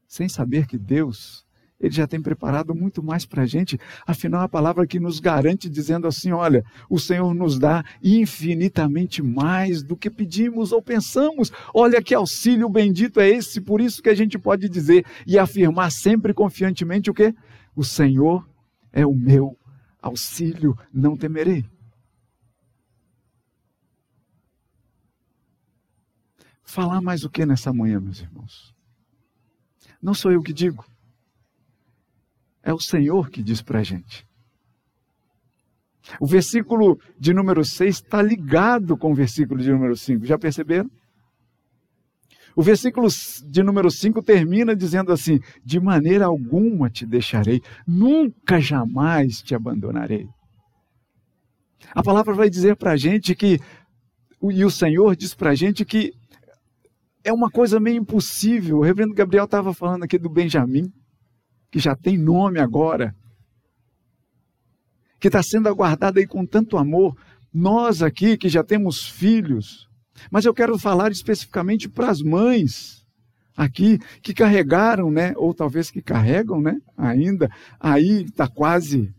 sem 0.08 0.30
saber 0.30 0.68
que 0.68 0.78
Deus 0.78 1.45
ele 1.86 1.94
já 1.94 2.08
tem 2.08 2.20
preparado 2.20 2.74
muito 2.74 3.04
mais 3.04 3.26
para 3.26 3.44
a 3.44 3.46
gente. 3.46 3.80
Afinal, 4.08 4.42
a 4.42 4.50
palavra 4.50 4.88
que 4.88 5.00
nos 5.00 5.20
garante, 5.20 5.70
dizendo 5.70 6.08
assim: 6.08 6.32
olha, 6.32 6.66
o 6.90 7.00
Senhor 7.00 7.34
nos 7.34 7.60
dá 7.60 7.84
infinitamente 8.04 9.22
mais 9.22 9.84
do 9.84 9.96
que 9.96 10.10
pedimos 10.10 10.72
ou 10.72 10.82
pensamos. 10.82 11.52
Olha 11.74 12.02
que 12.02 12.16
auxílio 12.16 12.68
bendito 12.68 13.20
é 13.20 13.30
esse, 13.30 13.62
por 13.62 13.80
isso 13.80 14.02
que 14.02 14.10
a 14.10 14.16
gente 14.16 14.40
pode 14.40 14.68
dizer 14.68 15.06
e 15.28 15.38
afirmar 15.38 15.92
sempre 15.92 16.34
confiantemente 16.34 17.12
o 17.12 17.14
quê? 17.14 17.36
O 17.76 17.84
Senhor 17.84 18.48
é 18.92 19.06
o 19.06 19.14
meu 19.14 19.56
auxílio, 20.02 20.76
não 20.92 21.16
temerei. 21.16 21.66
Falar 26.64 27.00
mais 27.00 27.24
o 27.24 27.30
que 27.30 27.46
nessa 27.46 27.72
manhã, 27.72 28.00
meus 28.00 28.22
irmãos? 28.22 28.74
Não 30.02 30.16
sou 30.16 30.32
eu 30.32 30.42
que 30.42 30.52
digo. 30.52 30.84
É 32.66 32.74
o 32.74 32.80
Senhor 32.80 33.30
que 33.30 33.44
diz 33.44 33.62
para 33.62 33.80
a 33.80 33.84
gente. 33.84 34.26
O 36.20 36.26
versículo 36.26 37.00
de 37.18 37.32
número 37.32 37.64
6 37.64 37.96
está 37.96 38.24
ligado 38.24 38.98
com 38.98 39.12
o 39.12 39.16
versículo 39.16 39.62
de 39.62 39.72
número 39.72 39.96
5. 39.96 40.26
Já 40.26 40.38
perceberam? 40.38 40.90
O 42.56 42.64
versículo 42.64 43.08
de 43.46 43.62
número 43.62 43.92
5 43.92 44.22
termina 44.24 44.76
dizendo 44.76 45.12
assim: 45.12 45.40
De 45.64 45.80
maneira 45.80 46.26
alguma 46.26 46.90
te 46.90 47.06
deixarei, 47.06 47.62
nunca 47.88 48.60
jamais 48.60 49.42
te 49.44 49.54
abandonarei. 49.54 50.26
A 51.94 52.02
palavra 52.02 52.34
vai 52.34 52.50
dizer 52.50 52.76
para 52.78 52.94
a 52.94 52.98
gente 52.98 53.36
que, 53.36 53.60
e 54.42 54.66
o 54.66 54.72
Senhor 54.72 55.16
diz 55.16 55.36
para 55.36 55.52
a 55.52 55.56
gente 55.56 55.86
que 55.86 56.14
é 57.24 57.32
uma 57.32 57.52
coisa 57.52 57.80
meio 57.80 57.98
impossível. 57.98 58.78
O 58.78 58.84
reverendo 58.84 59.14
Gabriel 59.14 59.46
estava 59.46 59.72
falando 59.72 60.04
aqui 60.04 60.18
do 60.18 60.30
Benjamim 60.30 60.92
que 61.76 61.80
já 61.82 61.94
tem 61.94 62.18
nome 62.18 62.58
agora, 62.58 63.14
que 65.20 65.28
está 65.28 65.44
sendo 65.44 65.68
aguardada 65.68 66.22
aí 66.22 66.26
com 66.26 66.46
tanto 66.46 66.78
amor. 66.78 67.18
Nós 67.54 68.02
aqui 68.02 68.38
que 68.38 68.48
já 68.48 68.64
temos 68.64 69.06
filhos, 69.06 69.90
mas 70.32 70.46
eu 70.46 70.54
quero 70.54 70.80
falar 70.80 71.12
especificamente 71.12 71.90
para 71.90 72.10
as 72.10 72.22
mães 72.22 73.06
aqui 73.58 74.00
que 74.24 74.34
carregaram, 74.34 75.12
né, 75.12 75.34
ou 75.36 75.54
talvez 75.54 75.92
que 75.92 76.02
carregam, 76.02 76.62
né, 76.62 76.78
ainda. 76.98 77.50
Aí 77.78 78.24
está 78.24 78.48
quase, 78.48 79.14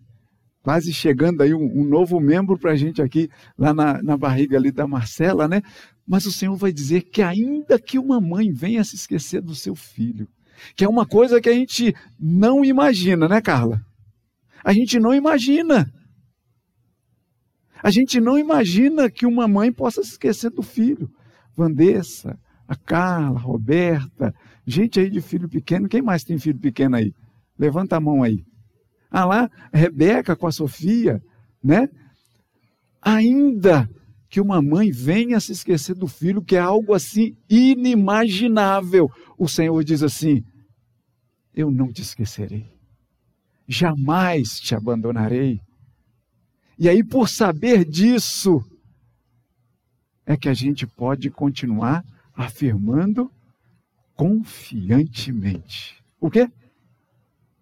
quase 0.62 0.94
chegando 0.94 1.42
aí 1.42 1.52
um, 1.52 1.80
um 1.82 1.84
novo 1.84 2.18
membro 2.18 2.58
para 2.58 2.72
a 2.72 2.76
gente 2.76 3.02
aqui 3.02 3.28
lá 3.58 3.74
na, 3.74 4.02
na 4.02 4.16
barriga 4.16 4.56
ali 4.56 4.72
da 4.72 4.86
Marcela, 4.86 5.46
né? 5.46 5.60
Mas 6.06 6.24
o 6.24 6.32
Senhor 6.32 6.56
vai 6.56 6.72
dizer 6.72 7.02
que 7.02 7.20
ainda 7.20 7.78
que 7.78 7.98
uma 7.98 8.18
mãe 8.18 8.50
venha 8.50 8.82
se 8.82 8.96
esquecer 8.96 9.42
do 9.42 9.54
seu 9.54 9.74
filho, 9.74 10.26
que 10.74 10.84
é 10.84 10.88
uma 10.88 11.06
coisa 11.06 11.40
que 11.40 11.48
a 11.48 11.54
gente 11.54 11.94
não 12.18 12.64
imagina, 12.64 13.28
né, 13.28 13.40
Carla? 13.40 13.80
A 14.64 14.72
gente 14.72 14.98
não 14.98 15.14
imagina. 15.14 15.90
A 17.82 17.90
gente 17.90 18.20
não 18.20 18.38
imagina 18.38 19.10
que 19.10 19.26
uma 19.26 19.46
mãe 19.46 19.72
possa 19.72 20.02
se 20.02 20.10
esquecer 20.10 20.50
do 20.50 20.62
filho. 20.62 21.08
Vandessa, 21.56 22.38
a 22.66 22.74
Carla, 22.74 23.38
a 23.38 23.42
Roberta, 23.42 24.34
gente 24.66 24.98
aí 24.98 25.08
de 25.08 25.20
filho 25.20 25.48
pequeno. 25.48 25.88
Quem 25.88 26.02
mais 26.02 26.24
tem 26.24 26.38
filho 26.38 26.58
pequeno 26.58 26.96
aí? 26.96 27.12
Levanta 27.58 27.96
a 27.96 28.00
mão 28.00 28.22
aí. 28.22 28.44
Ah 29.10 29.24
lá, 29.24 29.50
Rebeca 29.72 30.36
com 30.36 30.46
a 30.46 30.52
Sofia, 30.52 31.22
né? 31.62 31.88
Ainda 33.00 33.88
que 34.28 34.40
uma 34.40 34.60
mãe 34.60 34.90
venha 34.90 35.38
se 35.40 35.52
esquecer 35.52 35.94
do 35.94 36.06
filho, 36.06 36.42
que 36.42 36.56
é 36.56 36.60
algo 36.60 36.94
assim 36.94 37.36
inimaginável. 37.48 39.10
O 39.38 39.48
Senhor 39.48 39.82
diz 39.84 40.02
assim: 40.02 40.44
Eu 41.54 41.70
não 41.70 41.92
te 41.92 42.02
esquecerei, 42.02 42.66
jamais 43.68 44.60
te 44.60 44.74
abandonarei. 44.74 45.60
E 46.78 46.88
aí, 46.88 47.02
por 47.02 47.28
saber 47.28 47.84
disso, 47.84 48.62
é 50.26 50.36
que 50.36 50.48
a 50.48 50.54
gente 50.54 50.86
pode 50.86 51.30
continuar 51.30 52.04
afirmando 52.34 53.30
confiantemente. 54.14 56.02
O 56.20 56.30
quê? 56.30 56.50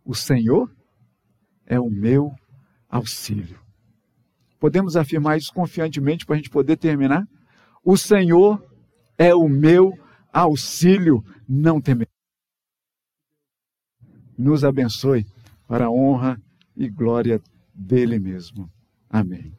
O 0.04 0.14
Senhor 0.14 0.70
é 1.66 1.78
o 1.78 1.90
meu 1.90 2.32
auxílio. 2.88 3.63
Podemos 4.64 4.96
afirmar 4.96 5.36
isso 5.36 5.52
confiantemente 5.52 6.24
para 6.24 6.36
a 6.36 6.38
gente 6.38 6.48
poder 6.48 6.78
terminar? 6.78 7.28
O 7.84 7.98
Senhor 7.98 8.64
é 9.18 9.34
o 9.34 9.46
meu 9.46 9.92
auxílio, 10.32 11.22
não 11.46 11.82
temer. 11.82 12.08
Nos 14.38 14.64
abençoe 14.64 15.26
para 15.68 15.84
a 15.84 15.90
honra 15.90 16.40
e 16.74 16.88
glória 16.88 17.42
dele 17.74 18.18
mesmo. 18.18 18.66
Amém. 19.10 19.52